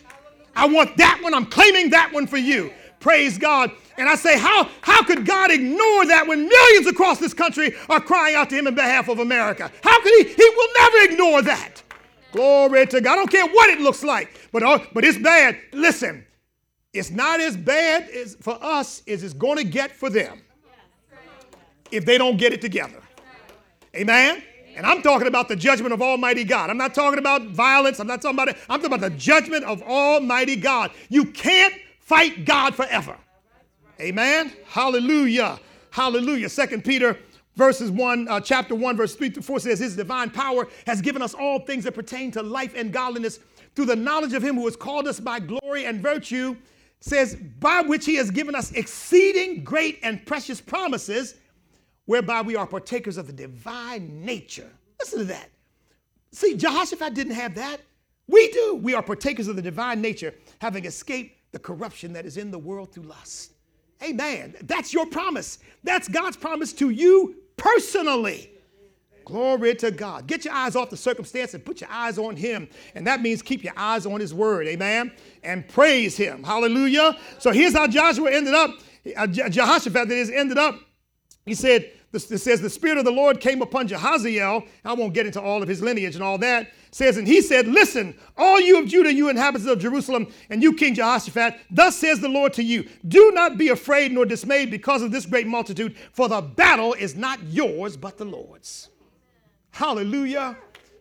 I 0.55 0.67
want 0.67 0.97
that 0.97 1.21
one. 1.23 1.35
I'm 1.35 1.45
claiming 1.45 1.91
that 1.91 2.11
one 2.15 2.27
for 2.27 2.39
you. 2.39 2.73
Praise 3.01 3.39
God. 3.39 3.71
And 3.99 4.09
I 4.09 4.15
say, 4.15 4.39
how, 4.39 4.69
how 4.81 5.03
could 5.05 5.25
God 5.25 5.51
ignore 5.51 6.07
that 6.07 6.25
when 6.27 6.49
millions 6.49 6.87
across 6.87 7.19
this 7.19 7.33
country 7.33 7.75
are 7.89 8.01
crying 8.01 8.35
out 8.35 8.51
to 8.51 8.57
Him 8.57 8.67
in 8.67 8.75
behalf 8.75 9.09
of 9.09 9.19
America? 9.19 9.71
How 9.83 10.03
could 10.03 10.13
He? 10.27 10.35
He 10.35 10.51
will 10.57 10.69
never 10.79 11.13
ignore 11.13 11.43
that. 11.43 11.83
Glory 12.33 12.87
to 12.87 13.01
God. 13.01 13.13
I 13.13 13.17
don't 13.17 13.31
care 13.31 13.47
what 13.47 13.71
it 13.71 13.81
looks 13.81 14.03
like, 14.03 14.49
but, 14.53 14.63
uh, 14.63 14.79
but 14.93 15.05
it's 15.05 15.19
bad. 15.19 15.59
Listen, 15.73 16.27
it's 16.93 17.11
not 17.11 17.41
as 17.41 17.57
bad 17.57 18.09
as 18.11 18.37
for 18.41 18.59
us 18.63 19.03
as 19.07 19.23
it's 19.23 19.35
going 19.35 19.59
to 19.59 19.65
get 19.65 19.93
for 19.93 20.11
them 20.11 20.43
if 21.91 22.05
they 22.05 22.19
don't 22.19 22.37
get 22.37 22.53
it 22.53 22.61
together. 22.61 23.01
Amen? 23.95 24.43
And 24.77 24.85
I'm 24.85 25.01
talking 25.01 25.27
about 25.27 25.49
the 25.49 25.57
judgment 25.57 25.95
of 25.95 26.03
Almighty 26.03 26.45
God. 26.45 26.69
I'm 26.69 26.77
not 26.77 26.95
talking 26.95 27.19
about 27.19 27.47
violence. 27.47 27.99
I'm 27.99 28.07
not 28.07 28.21
talking 28.21 28.37
about 28.37 28.49
it. 28.49 28.57
I'm 28.69 28.81
talking 28.81 28.95
about 28.95 29.11
the 29.11 29.17
judgment 29.17 29.65
of 29.65 29.83
Almighty 29.83 30.57
God. 30.57 30.91
You 31.09 31.25
can't 31.25 31.75
fight 32.07 32.45
God 32.45 32.75
forever. 32.75 33.17
Amen. 34.01 34.53
Hallelujah. 34.67 35.59
Hallelujah. 35.91 36.49
Second 36.49 36.85
Peter 36.85 37.19
verses 37.57 37.91
1 37.91 38.29
uh, 38.29 38.41
chapter 38.41 38.75
1 38.75 38.97
verse 38.97 39.15
3 39.15 39.31
through 39.31 39.43
4 39.43 39.61
says 39.61 39.79
his 39.79 39.97
divine 39.97 40.31
power 40.31 40.69
has 40.87 41.01
given 41.01 41.23
us 41.23 41.35
all 41.35 41.59
things 41.61 41.85
that 41.85 41.93
pertain 41.93 42.31
to 42.31 42.43
life 42.43 42.75
and 42.77 42.93
godliness 42.93 43.41
through 43.75 43.87
the 43.87 43.97
knowledge 43.97 44.35
of 44.35 44.45
him 44.45 44.57
who 44.57 44.67
has 44.67 44.77
called 44.77 45.09
us 45.09 45.19
by 45.19 45.41
glory 45.41 45.87
and 45.87 46.03
virtue 46.03 46.55
says 47.01 47.35
by 47.59 47.81
which 47.81 48.05
he 48.05 48.15
has 48.15 48.31
given 48.31 48.55
us 48.55 48.73
exceeding 48.73 49.65
great 49.65 49.99
and 50.03 50.25
precious 50.27 50.61
promises 50.61 51.37
whereby 52.05 52.43
we 52.43 52.57
are 52.57 52.67
partakers 52.67 53.17
of 53.17 53.27
the 53.27 53.33
divine 53.33 54.23
nature 54.23 54.71
listen 55.01 55.21
to 55.21 55.25
that 55.25 55.49
see 56.31 56.55
jehoshaphat 56.57 57.15
didn't 57.15 57.33
have 57.33 57.55
that 57.55 57.81
we 58.29 58.51
do 58.51 58.79
we 58.83 58.93
are 58.93 59.03
partakers 59.03 59.49
of 59.49 59.57
the 59.57 59.63
divine 59.63 60.03
nature 60.03 60.35
having 60.59 60.85
escaped 60.85 61.36
the 61.57 61.61
corruption 61.61 62.13
that 62.13 62.27
is 62.27 62.37
in 62.37 62.51
the 62.51 62.59
world 62.59 62.93
through 62.93 63.05
lust 63.05 63.53
Amen. 64.03 64.55
That's 64.65 64.93
your 64.93 65.07
promise. 65.07 65.59
That's 65.83 66.07
God's 66.07 66.37
promise 66.37 66.75
to 66.75 66.91
you 66.91 67.37
personally. 67.57 68.51
Glory 69.25 69.75
to 69.77 69.91
God. 69.91 70.27
Get 70.27 70.45
your 70.45 70.53
eyes 70.53 70.77
off 70.77 70.91
the 70.91 70.99
circumstance 70.99 71.55
and 71.55 71.65
put 71.65 71.81
your 71.81 71.89
eyes 71.91 72.19
on 72.19 72.37
Him. 72.37 72.69
And 72.95 73.07
that 73.07 73.23
means 73.23 73.41
keep 73.41 73.65
your 73.65 73.73
eyes 73.75 74.05
on 74.05 74.21
His 74.21 74.35
Word. 74.35 74.69
Amen. 74.69 75.13
And 75.43 75.67
praise 75.67 76.15
Him. 76.15 76.45
Hallelujah. 76.45 77.17
So 77.39 77.53
here's 77.53 77.73
how 77.73 77.87
Joshua 77.87 78.31
ended 78.31 78.53
up. 78.53 78.71
Uh, 79.17 79.27
Jehoshaphat, 79.27 80.09
that 80.09 80.11
is, 80.11 80.31
ended 80.31 80.59
up. 80.59 80.79
He 81.47 81.55
said, 81.55 81.91
it 82.13 82.39
says, 82.39 82.61
the 82.61 82.71
Spirit 82.71 82.99
of 82.99 83.05
the 83.05 83.11
Lord 83.11 83.41
came 83.41 83.61
upon 83.61 83.89
Jehaziel. 83.89 84.67
I 84.85 84.93
won't 84.95 85.13
get 85.13 85.27
into 85.27 85.41
all 85.41 85.63
of 85.63 85.69
his 85.69 85.83
lineage 85.83 86.15
and 86.15 86.25
all 86.25 86.39
that 86.39 86.69
says, 86.97 87.19
and 87.19 87.29
he 87.29 87.43
said, 87.43 87.67
Listen, 87.67 88.17
all 88.39 88.59
you 88.59 88.79
of 88.79 88.87
Judah, 88.87 89.13
you 89.13 89.29
inhabitants 89.29 89.71
of 89.71 89.79
Jerusalem, 89.79 90.33
and 90.49 90.63
you, 90.63 90.73
King 90.73 90.95
Jehoshaphat, 90.95 91.61
thus 91.71 91.95
says 91.95 92.21
the 92.21 92.29
Lord 92.29 92.55
to 92.55 92.63
you 92.63 92.89
Do 93.07 93.33
not 93.33 93.59
be 93.59 93.69
afraid 93.69 94.13
nor 94.13 94.25
dismayed 94.25 94.71
because 94.71 95.03
of 95.03 95.11
this 95.13 95.27
great 95.27 95.47
multitude, 95.47 95.95
for 96.13 96.29
the 96.29 96.41
battle 96.41 96.95
is 96.95 97.15
not 97.15 97.43
yours, 97.45 97.99
but 97.99 98.17
the 98.17 98.25
Lord's. 98.25 98.89
Hallelujah. 99.73 100.57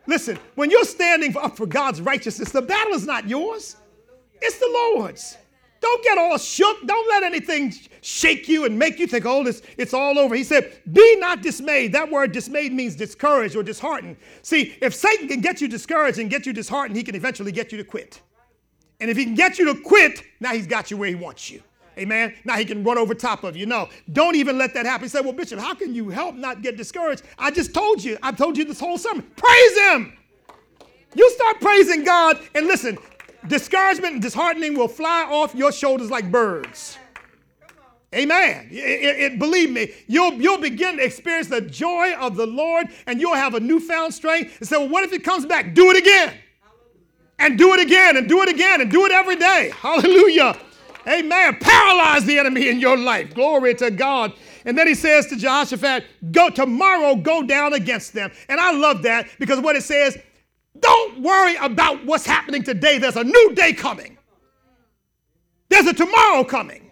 Listen, 0.05 0.37
when 0.55 0.69
you're 0.69 0.83
standing 0.83 1.35
up 1.37 1.55
for 1.55 1.65
God's 1.65 2.01
righteousness, 2.01 2.51
the 2.51 2.61
battle 2.61 2.93
is 2.93 3.07
not 3.07 3.29
yours, 3.29 3.77
it's 4.41 4.57
the 4.57 4.93
Lord's. 4.95 5.37
Don't 5.85 6.03
get 6.03 6.17
all 6.17 6.35
shook. 6.39 6.87
Don't 6.87 7.07
let 7.09 7.21
anything 7.21 7.71
shake 8.01 8.49
you 8.49 8.65
and 8.65 8.77
make 8.77 8.97
you 8.97 9.05
think, 9.05 9.23
oh, 9.23 9.43
this, 9.43 9.61
it's 9.77 9.93
all 9.93 10.17
over. 10.17 10.33
He 10.33 10.43
said, 10.43 10.81
Be 10.91 11.15
not 11.17 11.43
dismayed. 11.43 11.93
That 11.93 12.09
word 12.09 12.31
dismayed 12.31 12.73
means 12.73 12.95
discouraged 12.95 13.55
or 13.55 13.61
disheartened. 13.61 14.17
See, 14.41 14.75
if 14.81 14.95
Satan 14.95 15.27
can 15.27 15.41
get 15.41 15.61
you 15.61 15.67
discouraged 15.67 16.17
and 16.17 16.27
get 16.27 16.47
you 16.47 16.53
disheartened, 16.53 16.97
he 16.97 17.03
can 17.03 17.13
eventually 17.13 17.51
get 17.51 17.71
you 17.71 17.77
to 17.77 17.83
quit. 17.83 18.19
And 18.99 19.11
if 19.11 19.15
he 19.15 19.25
can 19.25 19.35
get 19.35 19.59
you 19.59 19.71
to 19.71 19.79
quit, 19.79 20.23
now 20.39 20.53
he's 20.53 20.65
got 20.65 20.89
you 20.89 20.97
where 20.97 21.07
he 21.07 21.13
wants 21.13 21.51
you. 21.51 21.61
Amen. 21.99 22.33
Now 22.45 22.55
he 22.55 22.65
can 22.65 22.83
run 22.83 22.97
over 22.97 23.13
top 23.13 23.43
of 23.43 23.55
you. 23.55 23.67
No, 23.67 23.87
don't 24.11 24.35
even 24.35 24.57
let 24.57 24.73
that 24.73 24.87
happen. 24.87 25.05
He 25.05 25.09
said, 25.09 25.23
Well, 25.23 25.33
Bishop, 25.33 25.59
how 25.59 25.75
can 25.75 25.93
you 25.93 26.09
help 26.09 26.33
not 26.33 26.63
get 26.63 26.77
discouraged? 26.77 27.21
I 27.37 27.51
just 27.51 27.75
told 27.75 28.03
you. 28.03 28.17
I've 28.23 28.37
told 28.37 28.57
you 28.57 28.65
this 28.65 28.79
whole 28.79 28.97
sermon. 28.97 29.21
Praise 29.35 29.79
him. 29.91 30.17
You 31.13 31.29
start 31.29 31.61
praising 31.61 32.03
God, 32.03 32.39
and 32.55 32.65
listen, 32.65 32.97
discouragement 33.47 34.13
and 34.13 34.21
disheartening 34.21 34.77
will 34.77 34.88
fly 34.88 35.23
off 35.29 35.55
your 35.55 35.71
shoulders 35.71 36.10
like 36.10 36.31
birds. 36.31 36.97
Amen. 38.13 38.69
It, 38.71 38.75
it, 38.75 39.19
it, 39.34 39.39
believe 39.39 39.71
me, 39.71 39.93
you'll, 40.08 40.34
you'll 40.34 40.62
begin 40.62 40.97
to 40.97 41.03
experience 41.03 41.47
the 41.47 41.60
joy 41.62 42.13
of 42.13 42.38
the 42.38 42.47
Lord 42.47 42.88
and 43.08 43.19
you'll 43.19 43.36
have 43.36 43.55
a 43.55 43.60
newfound 43.60 44.13
strength 44.13 44.58
and 44.60 44.67
say, 44.67 44.77
well, 44.77 44.88
what 44.88 45.03
if 45.03 45.12
it 45.12 45.23
comes 45.23 45.45
back? 45.45 45.73
Do 45.73 45.91
it 45.91 45.97
again. 45.97 46.34
and 47.39 47.58
do 47.58 47.73
it 47.73 47.81
again 47.81 48.15
and 48.17 48.29
do 48.29 48.41
it 48.41 48.49
again 48.49 48.81
and 48.81 48.89
do 48.89 49.05
it 49.05 49.12
every 49.12 49.36
day. 49.36 49.71
Hallelujah. 49.75 50.58
Amen. 51.08 51.58
Paralyze 51.60 52.25
the 52.25 52.39
enemy 52.39 52.69
in 52.69 52.79
your 52.79 52.97
life. 52.97 53.34
Glory 53.36 53.75
to 53.75 53.91
God. 53.91 54.34
And 54.65 54.77
then 54.77 54.88
he 54.88 54.95
says 54.95 55.27
to 55.27 55.36
Jehoshaphat, 55.36 56.05
Go 56.31 56.49
tomorrow, 56.49 57.15
go 57.15 57.43
down 57.43 57.73
against 57.73 58.13
them. 58.13 58.31
And 58.49 58.60
I 58.60 58.71
love 58.71 59.03
that 59.03 59.27
because 59.38 59.60
what 59.60 59.75
it 59.75 59.84
says, 59.84 60.17
don't 60.79 61.21
worry 61.21 61.55
about 61.57 62.05
what's 62.05 62.25
happening 62.25 62.63
today. 62.63 62.97
There's 62.97 63.15
a 63.15 63.23
new 63.23 63.53
day 63.55 63.73
coming. 63.73 64.17
There's 65.69 65.88
a 65.88 65.93
tomorrow 65.93 66.43
coming. 66.43 66.91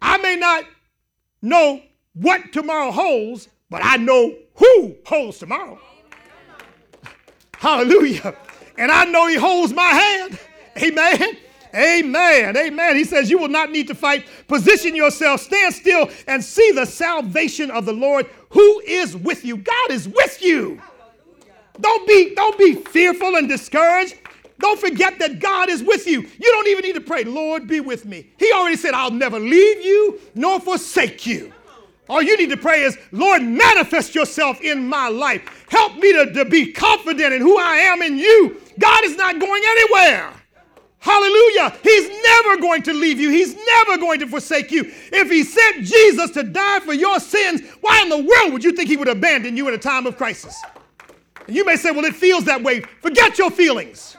I 0.00 0.18
may 0.18 0.36
not 0.36 0.64
know 1.42 1.82
what 2.14 2.52
tomorrow 2.52 2.90
holds, 2.90 3.48
but 3.68 3.82
I 3.84 3.96
know 3.96 4.34
who 4.54 4.96
holds 5.04 5.38
tomorrow. 5.38 5.78
Hallelujah. 7.58 8.34
And 8.78 8.90
I 8.90 9.04
know 9.04 9.26
he 9.26 9.36
holds 9.36 9.72
my 9.72 9.82
hand. 9.82 10.38
Amen. 10.82 11.36
Amen. 11.74 12.56
Amen. 12.56 12.96
He 12.96 13.04
says, 13.04 13.30
You 13.30 13.38
will 13.38 13.48
not 13.48 13.70
need 13.70 13.86
to 13.88 13.94
fight. 13.94 14.26
Position 14.48 14.96
yourself, 14.96 15.40
stand 15.40 15.74
still, 15.74 16.10
and 16.26 16.42
see 16.42 16.72
the 16.72 16.84
salvation 16.84 17.70
of 17.70 17.84
the 17.84 17.92
Lord 17.92 18.26
who 18.50 18.80
is 18.80 19.16
with 19.16 19.44
you. 19.44 19.56
God 19.58 19.90
is 19.90 20.08
with 20.08 20.42
you. 20.42 20.80
Don't 21.80 22.06
be, 22.06 22.34
don't 22.34 22.58
be 22.58 22.74
fearful 22.74 23.36
and 23.36 23.48
discouraged. 23.48 24.16
Don't 24.58 24.78
forget 24.78 25.18
that 25.18 25.38
God 25.40 25.70
is 25.70 25.82
with 25.82 26.06
you. 26.06 26.20
You 26.20 26.52
don't 26.52 26.68
even 26.68 26.84
need 26.84 26.94
to 26.94 27.00
pray, 27.00 27.24
Lord, 27.24 27.66
be 27.66 27.80
with 27.80 28.04
me. 28.04 28.30
He 28.38 28.52
already 28.52 28.76
said, 28.76 28.92
I'll 28.92 29.10
never 29.10 29.40
leave 29.40 29.84
you 29.84 30.20
nor 30.34 30.60
forsake 30.60 31.26
you. 31.26 31.52
All 32.08 32.20
you 32.20 32.36
need 32.36 32.50
to 32.50 32.56
pray 32.56 32.82
is, 32.82 32.98
Lord, 33.12 33.42
manifest 33.42 34.14
yourself 34.14 34.60
in 34.60 34.86
my 34.86 35.08
life. 35.08 35.64
Help 35.70 35.94
me 35.96 36.12
to, 36.12 36.32
to 36.32 36.44
be 36.44 36.72
confident 36.72 37.32
in 37.32 37.40
who 37.40 37.56
I 37.56 37.76
am 37.76 38.02
in 38.02 38.18
you. 38.18 38.60
God 38.78 39.04
is 39.04 39.16
not 39.16 39.38
going 39.38 39.62
anywhere. 39.64 40.32
Hallelujah. 40.98 41.74
He's 41.82 42.08
never 42.24 42.60
going 42.60 42.82
to 42.82 42.92
leave 42.92 43.18
you. 43.18 43.30
He's 43.30 43.54
never 43.54 43.96
going 43.96 44.20
to 44.20 44.26
forsake 44.26 44.70
you. 44.70 44.92
If 45.12 45.30
he 45.30 45.44
sent 45.44 45.86
Jesus 45.86 46.32
to 46.32 46.42
die 46.42 46.80
for 46.80 46.92
your 46.92 47.18
sins, 47.20 47.62
why 47.80 48.02
in 48.02 48.10
the 48.10 48.18
world 48.18 48.52
would 48.52 48.64
you 48.64 48.72
think 48.72 48.90
he 48.90 48.98
would 48.98 49.08
abandon 49.08 49.56
you 49.56 49.68
in 49.68 49.74
a 49.74 49.78
time 49.78 50.06
of 50.06 50.18
crisis? 50.18 50.60
And 51.50 51.56
you 51.56 51.64
may 51.64 51.74
say, 51.74 51.90
well, 51.90 52.04
it 52.04 52.14
feels 52.14 52.44
that 52.44 52.62
way. 52.62 52.80
Forget 53.02 53.36
your 53.36 53.50
feelings. 53.50 54.16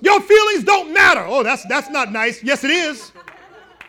Your 0.00 0.20
feelings 0.20 0.62
don't 0.62 0.92
matter. 0.92 1.24
Oh, 1.26 1.42
that's, 1.42 1.66
that's 1.66 1.90
not 1.90 2.12
nice. 2.12 2.40
Yes, 2.40 2.62
it 2.62 2.70
is. 2.70 3.10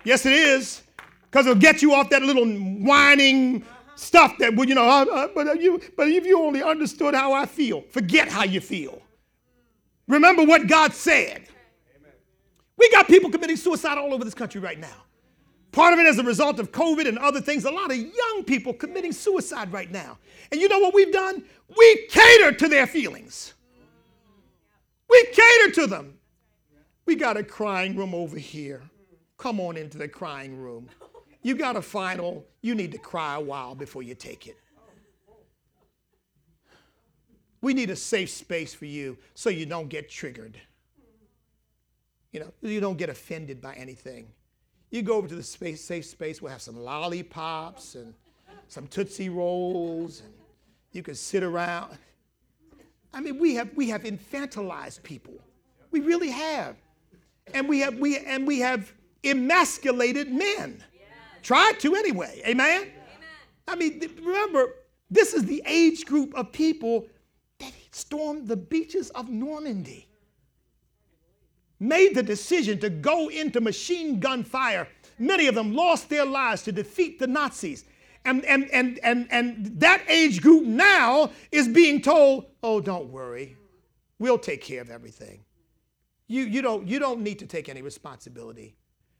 Yes, 0.03 0.25
it 0.25 0.33
is. 0.33 0.81
Because 1.29 1.45
it'll 1.45 1.61
get 1.61 1.83
you 1.83 1.93
off 1.93 2.09
that 2.09 2.23
little 2.23 2.47
whining 2.47 3.63
stuff 3.93 4.33
that, 4.39 4.55
well, 4.55 4.67
you 4.67 4.73
know, 4.73 4.89
uh, 4.89 5.05
uh, 5.05 5.27
but, 5.35 5.49
uh, 5.49 5.53
you, 5.53 5.79
but 5.95 6.07
if 6.07 6.25
you 6.25 6.39
only 6.41 6.63
understood 6.63 7.13
how 7.13 7.31
I 7.31 7.45
feel, 7.45 7.83
forget 7.91 8.27
how 8.27 8.43
you 8.43 8.59
feel. 8.59 9.03
Remember 10.07 10.43
what 10.43 10.65
God 10.65 10.93
said. 10.93 11.43
We 12.75 12.89
got 12.89 13.05
people 13.05 13.29
committing 13.29 13.57
suicide 13.57 13.99
all 13.99 14.15
over 14.15 14.23
this 14.23 14.33
country 14.33 14.61
right 14.61 14.79
now. 14.79 15.03
Part 15.73 15.91
of 15.91 15.99
it 15.99 16.05
as 16.05 16.19
a 16.19 16.23
result 16.23 16.59
of 16.59 16.71
COVID 16.71 17.07
and 17.07 17.17
other 17.17 17.41
things, 17.41 17.65
a 17.65 17.71
lot 17.71 17.89
of 17.91 17.97
young 17.97 18.43
people 18.45 18.73
committing 18.73 19.11
suicide 19.11 19.73
right 19.73 19.91
now. 19.91 20.19
And 20.51 20.61
you 20.61 20.69
know 20.69 20.77
what 20.77 20.93
we've 20.93 21.11
done? 21.11 21.43
We 21.75 22.07
cater 22.09 22.51
to 22.51 22.67
their 22.69 22.85
feelings. 22.85 23.55
We 25.09 25.25
cater 25.33 25.71
to 25.81 25.87
them. 25.87 26.19
We 27.07 27.15
got 27.15 27.37
a 27.37 27.43
crying 27.43 27.95
room 27.95 28.13
over 28.13 28.37
here. 28.37 28.83
Come 29.37 29.59
on 29.59 29.75
into 29.75 29.97
the 29.97 30.07
crying 30.07 30.55
room. 30.55 30.89
You 31.41 31.55
got 31.55 31.75
a 31.75 31.81
final, 31.81 32.45
you 32.61 32.75
need 32.75 32.91
to 32.91 32.99
cry 32.99 33.35
a 33.35 33.41
while 33.41 33.73
before 33.73 34.03
you 34.03 34.13
take 34.13 34.45
it. 34.45 34.57
We 37.61 37.73
need 37.73 37.89
a 37.89 37.95
safe 37.95 38.29
space 38.29 38.75
for 38.75 38.85
you 38.85 39.17
so 39.33 39.49
you 39.49 39.65
don't 39.65 39.89
get 39.89 40.07
triggered. 40.07 40.59
You 42.31 42.41
know, 42.41 42.53
you 42.61 42.79
don't 42.79 42.97
get 42.97 43.09
offended 43.09 43.59
by 43.59 43.73
anything. 43.73 44.27
You 44.93 45.01
go 45.01 45.15
over 45.15 45.27
to 45.27 45.35
the 45.35 45.41
space, 45.41 45.83
safe 45.83 46.05
space, 46.05 46.39
we'll 46.39 46.51
have 46.51 46.61
some 46.61 46.77
lollipops 46.77 47.95
and 47.95 48.13
some 48.67 48.85
Tootsie 48.85 49.27
Rolls, 49.27 50.21
and 50.21 50.31
you 50.91 51.01
can 51.01 51.15
sit 51.15 51.41
around. 51.41 51.97
I 53.11 53.19
mean, 53.19 53.39
we 53.39 53.55
have, 53.55 53.71
we 53.75 53.89
have 53.89 54.03
infantilized 54.03 55.01
people. 55.01 55.33
We 55.89 56.01
really 56.01 56.29
have. 56.29 56.75
And 57.55 57.67
we 57.67 57.79
have, 57.79 57.97
we, 57.97 58.19
and 58.19 58.45
we 58.45 58.59
have 58.59 58.93
emasculated 59.23 60.31
men. 60.31 60.83
Try 61.41 61.73
to 61.79 61.95
anyway. 61.95 62.43
Amen? 62.45 62.81
Amen? 62.81 62.93
I 63.67 63.75
mean, 63.75 63.99
remember, 64.21 64.75
this 65.09 65.33
is 65.33 65.43
the 65.45 65.63
age 65.65 66.05
group 66.05 66.35
of 66.35 66.51
people 66.51 67.07
that 67.57 67.73
stormed 67.89 68.47
the 68.47 68.57
beaches 68.57 69.09
of 69.11 69.27
Normandy 69.27 70.07
made 71.83 72.15
the 72.15 72.23
decision 72.23 72.79
to 72.79 72.89
go 72.89 73.29
into 73.29 73.59
machine 73.59 74.19
gun 74.19 74.43
fire. 74.43 74.87
Many 75.19 75.47
of 75.47 75.55
them 75.55 75.73
lost 75.73 76.09
their 76.09 76.25
lives 76.25 76.63
to 76.63 76.71
defeat 76.71 77.19
the 77.19 77.27
Nazis. 77.27 77.85
And, 78.25 78.45
and, 78.45 78.69
and, 78.71 78.99
and, 79.03 79.27
and 79.29 79.79
that 79.81 80.01
age 80.07 80.41
group 80.41 80.63
now 80.63 81.31
is 81.51 81.67
being 81.67 82.01
told, 82.01 82.45
oh, 82.63 82.79
don't 82.79 83.09
worry, 83.09 83.57
we'll 84.17 84.39
take 84.39 84.61
care 84.61 84.81
of 84.81 84.89
everything. 84.89 85.43
You, 86.27 86.43
you, 86.43 86.61
don't, 86.61 86.87
you 86.87 86.99
don't 86.99 87.21
need 87.21 87.39
to 87.39 87.45
take 87.45 87.67
any 87.67 87.81
responsibility. 87.81 88.77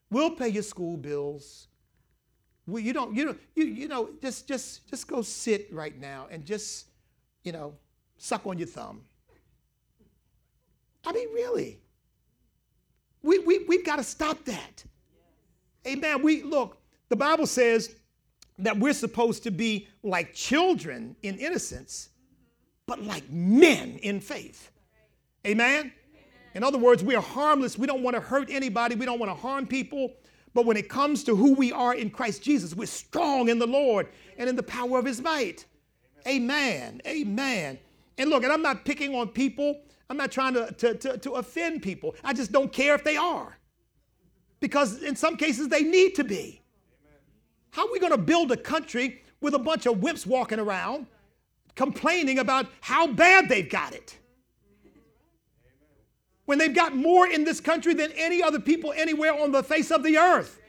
We'll 0.10 0.32
pay 0.32 0.48
your 0.48 0.64
school 0.64 0.96
bills. 0.96 1.68
We, 2.66 2.82
you 2.82 2.94
don't, 2.94 3.14
you, 3.14 3.26
don't, 3.26 3.40
you, 3.56 3.66
you 3.66 3.88
know, 3.90 4.10
just, 4.22 4.48
just, 4.48 4.88
just 4.90 5.06
go 5.08 5.22
sit 5.22 5.68
right 5.74 6.00
now 6.00 6.28
and 6.32 6.46
just, 6.46 6.88
you 7.44 7.52
know, 7.52 7.74
suck 8.18 8.48
on 8.48 8.58
your 8.58 8.68
thumb. 8.68 9.02
I 11.06 11.12
mean, 11.12 11.28
really. 11.34 11.83
We, 13.24 13.40
we, 13.40 13.66
we've 13.68 13.86
got 13.86 13.96
to 13.96 14.04
stop 14.04 14.44
that. 14.46 14.84
Amen. 15.88 16.22
We 16.22 16.44
look, 16.44 16.78
the 17.10 17.16
Bible 17.16 17.48
says 17.48 17.96
that 18.60 18.78
we're 18.78 18.94
supposed 18.94 19.44
to 19.44 19.52
be 19.52 19.88
like 20.04 20.34
children 20.34 21.16
in 21.24 21.38
innocence, 21.40 22.10
but 22.86 23.02
like 23.02 23.30
men 23.30 23.98
in 24.04 24.20
faith. 24.20 24.72
Amen. 25.48 25.92
In 26.54 26.64
other 26.64 26.78
words, 26.78 27.04
we 27.04 27.16
are 27.16 27.22
harmless. 27.22 27.78
We 27.78 27.88
don't 27.88 28.04
want 28.04 28.16
to 28.16 28.22
hurt 28.22 28.50
anybody. 28.50 28.96
We 28.96 29.06
don't 29.06 29.20
want 29.20 29.32
to 29.32 29.36
harm 29.36 29.66
people. 29.66 30.14
But 30.54 30.66
when 30.66 30.78
it 30.78 30.88
comes 30.88 31.24
to 31.24 31.36
who 31.36 31.54
we 31.54 31.72
are 31.72 31.96
in 31.96 32.12
Christ 32.12 32.44
Jesus, 32.44 32.76
we're 32.76 32.86
strong 32.86 33.50
in 33.50 33.58
the 33.58 33.66
Lord 33.66 34.08
and 34.38 34.48
in 34.48 34.56
the 34.56 34.64
power 34.64 35.00
of 35.00 35.06
his 35.06 35.20
might. 35.20 35.66
Amen. 36.28 37.02
Amen. 37.08 37.80
And 38.18 38.30
look, 38.30 38.44
and 38.44 38.52
I'm 38.52 38.62
not 38.62 38.86
picking 38.86 39.16
on 39.16 39.30
people 39.30 39.82
I'm 40.10 40.18
not 40.18 40.32
trying 40.32 40.54
to, 40.54 40.72
to, 40.72 40.94
to, 40.96 41.18
to 41.18 41.32
offend 41.34 41.82
people. 41.82 42.16
I 42.24 42.34
just 42.34 42.52
don't 42.52 42.72
care 42.72 42.96
if 42.96 43.04
they 43.04 43.18
are. 43.18 43.58
Because 44.60 45.02
in 45.04 45.16
some 45.16 45.38
cases, 45.38 45.70
they 45.70 45.84
need 45.84 46.16
to 46.16 46.24
be. 46.24 46.62
How 47.72 47.88
are 47.88 47.92
we 47.92 48.00
going 48.00 48.12
to 48.12 48.18
build 48.18 48.52
a 48.52 48.58
country 48.58 49.24
with 49.42 49.54
a 49.54 49.60
bunch 49.60 49.86
of 49.86 50.02
whips 50.02 50.26
walking 50.26 50.60
around 50.60 51.08
complaining 51.76 52.40
about 52.40 52.68
how 52.82 53.08
bad 53.08 53.50
they've 53.50 53.70
got 53.70 53.94
it? 53.94 54.18
When 56.46 56.58
they've 56.58 56.76
got 56.76 56.96
more 56.96 57.26
in 57.26 57.46
this 57.46 57.60
country 57.60 57.94
than 57.94 58.12
any 58.16 58.44
other 58.44 58.60
people 58.60 58.94
anywhere 58.96 59.34
on 59.34 59.52
the 59.52 59.64
face 59.64 59.92
of 59.92 60.04
the 60.04 60.18
earth. 60.18 60.60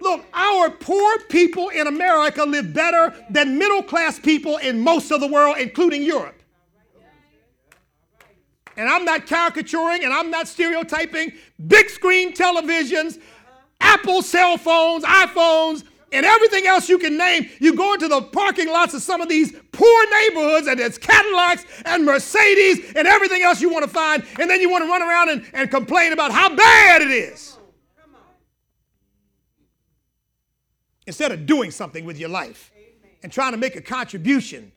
Look, 0.00 0.24
our 0.32 0.70
poor 0.70 1.18
people 1.28 1.70
in 1.70 1.88
America 1.88 2.44
live 2.44 2.72
better 2.72 3.14
than 3.28 3.58
middle 3.58 3.82
class 3.82 4.18
people 4.18 4.58
in 4.58 4.80
most 4.80 5.10
of 5.10 5.20
the 5.20 5.26
world, 5.26 5.56
including 5.58 6.02
Europe 6.02 6.37
and 8.78 8.88
I'm 8.88 9.04
not 9.04 9.26
caricaturing 9.26 10.04
and 10.04 10.14
I'm 10.14 10.30
not 10.30 10.46
stereotyping, 10.46 11.32
big 11.66 11.90
screen 11.90 12.32
televisions, 12.32 13.20
Apple 13.80 14.22
cell 14.22 14.56
phones, 14.56 15.04
iPhones, 15.04 15.82
and 16.12 16.24
everything 16.24 16.66
else 16.66 16.88
you 16.88 16.96
can 16.96 17.18
name. 17.18 17.50
You 17.58 17.74
go 17.74 17.94
into 17.94 18.08
the 18.08 18.22
parking 18.22 18.68
lots 18.68 18.94
of 18.94 19.02
some 19.02 19.20
of 19.20 19.28
these 19.28 19.52
poor 19.72 20.10
neighborhoods, 20.10 20.68
and 20.68 20.80
it's 20.80 20.96
Cadillacs 20.96 21.66
and 21.84 22.04
Mercedes 22.04 22.92
and 22.94 23.06
everything 23.06 23.42
else 23.42 23.60
you 23.60 23.68
want 23.68 23.84
to 23.84 23.90
find, 23.90 24.24
and 24.38 24.48
then 24.48 24.60
you 24.60 24.70
want 24.70 24.84
to 24.84 24.88
run 24.88 25.02
around 25.02 25.28
and, 25.28 25.44
and 25.52 25.70
complain 25.70 26.12
about 26.12 26.30
how 26.30 26.54
bad 26.54 27.02
it 27.02 27.10
is. 27.10 27.58
Instead 31.06 31.32
of 31.32 31.46
doing 31.46 31.70
something 31.70 32.04
with 32.04 32.18
your 32.18 32.28
life 32.28 32.70
and 33.22 33.32
trying 33.32 33.52
to 33.52 33.58
make 33.58 33.74
a 33.74 33.80
contribution 33.80 34.70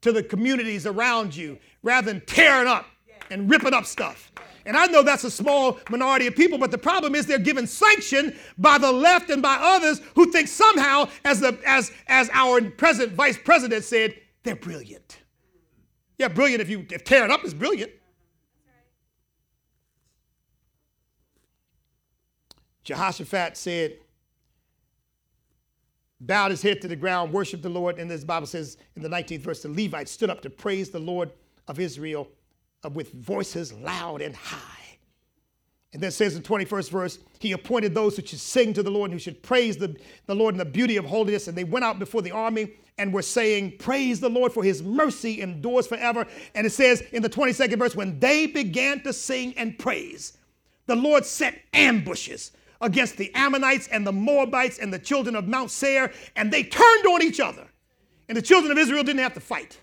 to 0.00 0.12
the 0.12 0.22
communities 0.22 0.86
around 0.86 1.36
you 1.36 1.58
rather 1.82 2.10
than 2.12 2.20
tearing 2.22 2.68
up 2.68 2.86
and 3.30 3.50
ripping 3.50 3.74
up 3.74 3.84
stuff. 3.86 4.32
And 4.66 4.76
I 4.76 4.86
know 4.86 5.02
that's 5.02 5.24
a 5.24 5.30
small 5.30 5.78
minority 5.90 6.26
of 6.26 6.34
people, 6.34 6.58
but 6.58 6.70
the 6.70 6.78
problem 6.78 7.14
is 7.14 7.26
they're 7.26 7.38
given 7.38 7.66
sanction 7.66 8.34
by 8.56 8.78
the 8.78 8.90
left 8.90 9.28
and 9.30 9.42
by 9.42 9.58
others 9.60 10.00
who 10.14 10.30
think 10.32 10.48
somehow, 10.48 11.08
as, 11.24 11.40
the, 11.40 11.58
as, 11.66 11.92
as 12.06 12.30
our 12.32 12.62
present 12.70 13.12
vice 13.12 13.36
president 13.36 13.84
said, 13.84 14.14
they're 14.42 14.56
brilliant. 14.56 15.18
Yeah, 16.18 16.28
brilliant 16.28 16.62
if 16.62 16.70
you 16.70 16.86
if 16.90 17.04
tearing 17.04 17.30
up 17.30 17.44
is 17.44 17.52
brilliant. 17.52 17.90
Jehoshaphat 22.84 23.56
said, 23.56 23.94
bowed 26.20 26.50
his 26.50 26.62
head 26.62 26.80
to 26.82 26.88
the 26.88 26.96
ground, 26.96 27.32
worshiped 27.32 27.62
the 27.62 27.68
Lord. 27.68 27.98
And 27.98 28.10
this 28.10 28.24
Bible 28.24 28.46
says 28.46 28.76
in 28.94 29.02
the 29.02 29.08
19th 29.08 29.40
verse, 29.40 29.62
the 29.62 29.70
Levites 29.70 30.12
stood 30.12 30.30
up 30.30 30.42
to 30.42 30.50
praise 30.50 30.90
the 30.90 30.98
Lord 30.98 31.32
of 31.66 31.80
Israel 31.80 32.28
Uh, 32.84 32.88
with 32.90 33.12
voices 33.12 33.72
loud 33.72 34.20
and 34.20 34.36
high. 34.36 34.58
And 35.92 36.02
then 36.02 36.10
says 36.10 36.34
in 36.34 36.42
the 36.42 36.48
21st 36.48 36.90
verse, 36.90 37.18
he 37.38 37.52
appointed 37.52 37.94
those 37.94 38.16
who 38.16 38.26
should 38.26 38.40
sing 38.40 38.74
to 38.74 38.82
the 38.82 38.90
Lord 38.90 39.10
and 39.10 39.18
who 39.18 39.22
should 39.22 39.42
praise 39.42 39.76
the, 39.76 39.96
the 40.26 40.34
Lord 40.34 40.54
in 40.54 40.58
the 40.58 40.64
beauty 40.64 40.96
of 40.96 41.04
holiness. 41.04 41.46
And 41.46 41.56
they 41.56 41.64
went 41.64 41.84
out 41.84 42.00
before 42.00 42.20
the 42.20 42.32
army 42.32 42.72
and 42.98 43.14
were 43.14 43.22
saying, 43.22 43.76
Praise 43.78 44.18
the 44.18 44.28
Lord, 44.28 44.52
for 44.52 44.64
his 44.64 44.82
mercy 44.82 45.40
endures 45.40 45.86
forever. 45.86 46.26
And 46.54 46.66
it 46.66 46.70
says 46.70 47.02
in 47.12 47.22
the 47.22 47.30
22nd 47.30 47.78
verse, 47.78 47.94
when 47.94 48.18
they 48.18 48.48
began 48.48 49.00
to 49.04 49.12
sing 49.12 49.54
and 49.56 49.78
praise, 49.78 50.36
the 50.86 50.96
Lord 50.96 51.24
set 51.24 51.62
ambushes 51.72 52.52
against 52.80 53.16
the 53.16 53.32
Ammonites 53.34 53.86
and 53.88 54.04
the 54.04 54.12
Moabites 54.12 54.78
and 54.78 54.92
the 54.92 54.98
children 54.98 55.36
of 55.36 55.46
Mount 55.46 55.70
Seir, 55.70 56.12
and 56.36 56.52
they 56.52 56.64
turned 56.64 57.06
on 57.06 57.22
each 57.22 57.40
other. 57.40 57.66
And 58.28 58.36
the 58.36 58.42
children 58.42 58.72
of 58.72 58.78
Israel 58.78 59.04
didn't 59.04 59.22
have 59.22 59.34
to 59.34 59.40
fight, 59.40 59.78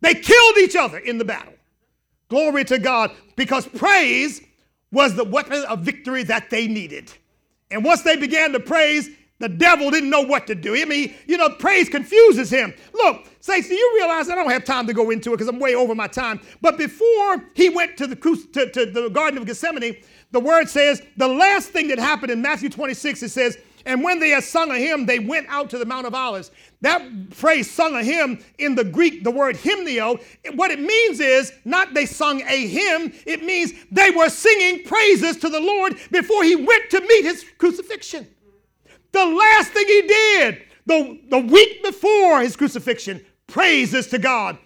they 0.00 0.14
killed 0.14 0.58
each 0.58 0.76
other 0.76 0.98
in 0.98 1.18
the 1.18 1.24
battle. 1.24 1.54
Glory 2.28 2.64
to 2.64 2.78
God, 2.78 3.12
because 3.36 3.66
praise 3.66 4.42
was 4.92 5.14
the 5.14 5.24
weapon 5.24 5.64
of 5.64 5.80
victory 5.80 6.22
that 6.24 6.50
they 6.50 6.66
needed. 6.66 7.12
And 7.70 7.84
once 7.84 8.02
they 8.02 8.16
began 8.16 8.52
to 8.52 8.60
praise, 8.60 9.10
the 9.38 9.48
devil 9.48 9.90
didn't 9.90 10.10
know 10.10 10.22
what 10.22 10.46
to 10.48 10.54
do. 10.54 10.74
I 10.74 10.84
mean, 10.84 11.14
you 11.26 11.36
know, 11.36 11.50
praise 11.50 11.88
confuses 11.88 12.50
him. 12.50 12.74
Look, 12.92 13.26
Saints, 13.40 13.68
do 13.68 13.74
you 13.74 13.92
realize 13.96 14.28
I 14.28 14.34
don't 14.34 14.50
have 14.50 14.64
time 14.64 14.86
to 14.88 14.92
go 14.92 15.10
into 15.10 15.30
it 15.30 15.36
because 15.36 15.48
I'm 15.48 15.60
way 15.60 15.74
over 15.74 15.94
my 15.94 16.08
time. 16.08 16.40
But 16.60 16.76
before 16.76 17.44
he 17.54 17.68
went 17.68 17.96
to 17.98 18.06
the, 18.06 18.16
to, 18.16 18.70
to 18.70 18.86
the 18.86 19.08
Garden 19.10 19.38
of 19.38 19.46
Gethsemane, 19.46 19.96
the 20.32 20.40
word 20.40 20.68
says 20.68 21.02
the 21.16 21.28
last 21.28 21.68
thing 21.68 21.88
that 21.88 21.98
happened 21.98 22.32
in 22.32 22.42
Matthew 22.42 22.68
26, 22.68 23.22
it 23.22 23.28
says, 23.28 23.58
and 23.88 24.04
when 24.04 24.20
they 24.20 24.28
had 24.28 24.44
sung 24.44 24.70
a 24.70 24.76
hymn, 24.76 25.06
they 25.06 25.18
went 25.18 25.48
out 25.48 25.70
to 25.70 25.78
the 25.78 25.86
Mount 25.86 26.06
of 26.06 26.14
Olives. 26.14 26.50
That 26.82 27.02
phrase, 27.30 27.70
sung 27.70 27.96
a 27.96 28.04
hymn, 28.04 28.44
in 28.58 28.74
the 28.74 28.84
Greek, 28.84 29.24
the 29.24 29.30
word 29.30 29.56
hymnio, 29.56 30.22
what 30.56 30.70
it 30.70 30.78
means 30.78 31.20
is 31.20 31.54
not 31.64 31.94
they 31.94 32.04
sung 32.04 32.42
a 32.42 32.66
hymn, 32.66 33.14
it 33.26 33.42
means 33.42 33.72
they 33.90 34.10
were 34.10 34.28
singing 34.28 34.84
praises 34.84 35.38
to 35.38 35.48
the 35.48 35.58
Lord 35.58 35.96
before 36.10 36.44
he 36.44 36.54
went 36.54 36.90
to 36.90 37.00
meet 37.00 37.24
his 37.24 37.46
crucifixion. 37.56 38.28
The 39.12 39.24
last 39.24 39.72
thing 39.72 39.86
he 39.86 40.02
did, 40.02 40.62
the, 40.84 41.20
the 41.30 41.38
week 41.38 41.82
before 41.82 42.42
his 42.42 42.56
crucifixion, 42.56 43.24
praises 43.46 44.08
to 44.08 44.18
God. 44.18 44.58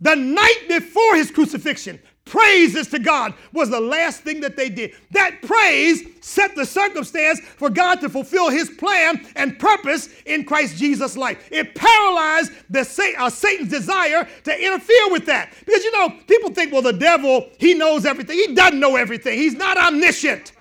The 0.00 0.14
night 0.14 0.66
before 0.68 1.16
his 1.16 1.32
crucifixion, 1.32 1.98
praises 2.28 2.88
to 2.88 2.98
God 2.98 3.34
was 3.52 3.70
the 3.70 3.80
last 3.80 4.22
thing 4.22 4.40
that 4.40 4.56
they 4.56 4.68
did. 4.68 4.94
That 5.10 5.42
praise 5.42 6.04
set 6.20 6.54
the 6.54 6.66
circumstance 6.66 7.40
for 7.40 7.70
God 7.70 8.00
to 8.00 8.08
fulfill 8.08 8.50
his 8.50 8.70
plan 8.70 9.26
and 9.36 9.58
purpose 9.58 10.08
in 10.26 10.44
Christ 10.44 10.76
Jesus' 10.76 11.16
life. 11.16 11.48
It 11.50 11.74
paralyzed 11.74 12.52
the 12.70 12.80
uh, 13.18 13.30
Satan's 13.30 13.70
desire 13.70 14.28
to 14.44 14.64
interfere 14.64 15.10
with 15.10 15.26
that. 15.26 15.52
Because 15.64 15.84
you 15.84 15.92
know, 15.92 16.10
people 16.26 16.50
think, 16.50 16.72
well, 16.72 16.82
the 16.82 16.92
devil, 16.92 17.48
he 17.58 17.74
knows 17.74 18.04
everything. 18.04 18.36
He 18.36 18.54
doesn't 18.54 18.78
know 18.78 18.96
everything. 18.96 19.38
He's 19.38 19.54
not 19.54 19.76
omniscient. 19.76 20.52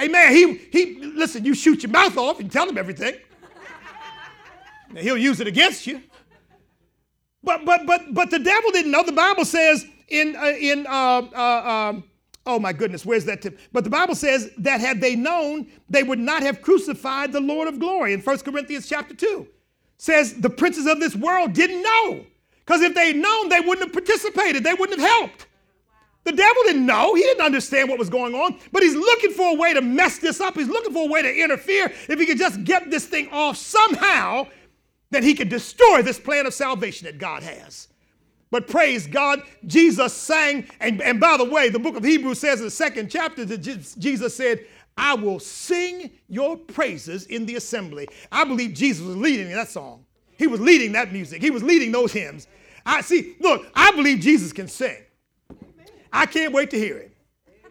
Amen. 0.00 0.32
He, 0.32 0.56
he, 0.70 1.00
listen, 1.00 1.44
you 1.44 1.54
shoot 1.54 1.82
your 1.82 1.92
mouth 1.92 2.16
off 2.16 2.40
and 2.40 2.50
tell 2.50 2.68
him 2.68 2.78
everything. 2.78 3.14
he'll 4.96 5.18
use 5.18 5.40
it 5.40 5.46
against 5.46 5.86
you. 5.86 6.02
But, 7.44 7.64
but, 7.64 7.86
but, 7.86 8.14
but 8.14 8.30
the 8.30 8.38
devil 8.38 8.70
didn't 8.70 8.92
know. 8.92 9.02
The 9.04 9.12
Bible 9.12 9.44
says 9.44 9.86
in, 10.12 10.36
uh, 10.36 10.52
in 10.58 10.86
uh, 10.86 11.22
uh, 11.34 11.90
um, 11.90 12.04
oh 12.46 12.58
my 12.58 12.72
goodness, 12.72 13.04
where's 13.04 13.24
that 13.24 13.42
tip? 13.42 13.58
But 13.72 13.84
the 13.84 13.90
Bible 13.90 14.14
says 14.14 14.50
that 14.58 14.80
had 14.80 15.00
they 15.00 15.16
known, 15.16 15.66
they 15.88 16.02
would 16.02 16.18
not 16.18 16.42
have 16.42 16.62
crucified 16.62 17.32
the 17.32 17.40
Lord 17.40 17.66
of 17.66 17.80
glory. 17.80 18.12
In 18.12 18.20
1 18.20 18.38
Corinthians 18.40 18.88
chapter 18.88 19.14
2 19.14 19.46
says 19.96 20.34
the 20.34 20.50
princes 20.50 20.86
of 20.86 21.00
this 21.00 21.16
world 21.16 21.52
didn't 21.52 21.82
know. 21.82 22.26
Because 22.64 22.82
if 22.82 22.94
they'd 22.94 23.16
known, 23.16 23.48
they 23.48 23.60
wouldn't 23.60 23.86
have 23.86 23.92
participated, 23.92 24.62
they 24.62 24.74
wouldn't 24.74 25.00
have 25.00 25.08
helped. 25.08 25.46
The 26.24 26.32
devil 26.32 26.62
didn't 26.64 26.86
know. 26.86 27.14
He 27.14 27.22
didn't 27.22 27.44
understand 27.44 27.88
what 27.88 27.98
was 27.98 28.08
going 28.08 28.34
on, 28.34 28.56
but 28.70 28.82
he's 28.82 28.94
looking 28.94 29.32
for 29.32 29.54
a 29.54 29.58
way 29.58 29.74
to 29.74 29.80
mess 29.80 30.18
this 30.18 30.40
up. 30.40 30.54
He's 30.54 30.68
looking 30.68 30.92
for 30.92 31.08
a 31.08 31.10
way 31.10 31.22
to 31.22 31.42
interfere. 31.42 31.92
If 32.08 32.20
he 32.20 32.26
could 32.26 32.38
just 32.38 32.62
get 32.62 32.90
this 32.90 33.06
thing 33.06 33.28
off 33.32 33.56
somehow, 33.56 34.46
then 35.10 35.24
he 35.24 35.34
could 35.34 35.48
destroy 35.48 36.00
this 36.02 36.20
plan 36.20 36.46
of 36.46 36.54
salvation 36.54 37.06
that 37.06 37.18
God 37.18 37.42
has. 37.42 37.88
But 38.52 38.68
praise 38.68 39.06
God, 39.06 39.42
Jesus 39.66 40.12
sang, 40.12 40.66
and, 40.78 41.00
and 41.00 41.18
by 41.18 41.38
the 41.38 41.44
way, 41.44 41.70
the 41.70 41.78
book 41.78 41.96
of 41.96 42.04
Hebrews 42.04 42.38
says 42.38 42.58
in 42.58 42.66
the 42.66 42.70
second 42.70 43.10
chapter 43.10 43.46
that 43.46 43.56
Jesus 43.56 44.36
said, 44.36 44.66
I 44.94 45.14
will 45.14 45.40
sing 45.40 46.10
your 46.28 46.58
praises 46.58 47.24
in 47.28 47.46
the 47.46 47.56
assembly. 47.56 48.06
I 48.30 48.44
believe 48.44 48.74
Jesus 48.74 49.06
was 49.06 49.16
leading 49.16 49.48
that 49.52 49.70
song. 49.70 50.04
He 50.36 50.46
was 50.46 50.60
leading 50.60 50.92
that 50.92 51.14
music. 51.14 51.40
He 51.40 51.50
was 51.50 51.62
leading 51.62 51.92
those 51.92 52.12
hymns. 52.12 52.46
I 52.84 53.00
see, 53.00 53.36
look, 53.40 53.66
I 53.74 53.90
believe 53.92 54.20
Jesus 54.20 54.52
can 54.52 54.68
sing. 54.68 54.98
I 56.12 56.26
can't 56.26 56.52
wait 56.52 56.68
to 56.72 56.78
hear 56.78 56.98
it. 56.98 57.16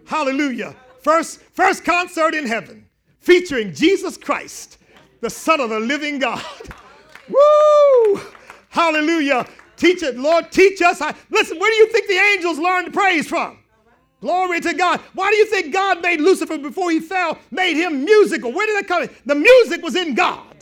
Hallelujah. 0.08 0.76
First, 1.04 1.42
first 1.54 1.86
concert 1.86 2.34
in 2.34 2.48
heaven 2.48 2.88
featuring 3.20 3.72
Jesus 3.72 4.18
Christ, 4.18 4.80
the 5.20 5.30
Son 5.30 5.60
of 5.60 5.70
the 5.70 5.80
living 5.80 6.18
God. 6.18 6.44
Woo! 7.30 8.22
Hallelujah. 8.70 9.46
Teach 9.82 10.04
it, 10.04 10.18
Lord, 10.18 10.52
teach 10.52 10.82
us. 10.82 11.02
Listen, 11.30 11.60
where 11.60 11.72
do 11.72 11.76
you 11.76 11.88
think 11.88 12.08
the 12.08 12.20
angels 12.36 12.60
learned 12.60 12.94
praise 12.94 13.28
from? 13.28 13.58
Glory 14.22 14.62
to 14.62 14.74
God. 14.74 15.00
Why 15.14 15.32
do 15.32 15.36
you 15.38 15.46
think 15.48 15.74
God 15.74 16.02
made 16.02 16.22
Lucifer 16.22 16.58
before 16.58 16.92
he 16.92 17.00
fell, 17.00 17.38
made 17.50 17.76
him 17.76 18.06
musical? 18.06 18.52
Where 18.52 18.68
did 18.68 18.78
that 18.78 18.88
come? 18.88 19.10
The 19.26 19.36
music 19.36 19.82
was 19.82 19.96
in 19.96 20.14
God. 20.14 20.56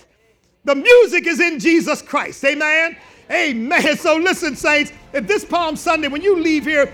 The 0.63 0.75
music 0.75 1.27
is 1.27 1.39
in 1.39 1.60
Jesus 1.60 2.01
Christ. 2.01 2.43
Amen. 2.45 2.95
Amen. 3.29 3.97
So 3.97 4.15
listen, 4.15 4.55
saints, 4.55 4.91
if 5.13 5.27
this 5.27 5.45
Palm 5.45 5.75
Sunday, 5.75 6.08
when 6.08 6.21
you 6.21 6.38
leave 6.38 6.63
here, 6.65 6.91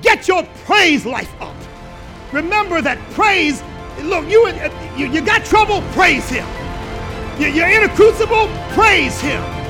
Get 0.00 0.26
your 0.26 0.42
praise 0.64 1.04
life 1.04 1.30
up. 1.40 1.54
Remember 2.32 2.80
that 2.80 2.98
praise, 3.10 3.62
look, 4.02 4.26
you, 4.28 4.48
you, 4.96 5.12
you 5.12 5.20
got 5.20 5.44
trouble, 5.44 5.82
praise 5.92 6.28
Him. 6.30 6.46
You're 7.38 7.68
in 7.68 7.90
a 7.90 7.94
crucible, 7.94 8.48
praise 8.70 9.20
Him. 9.20 9.61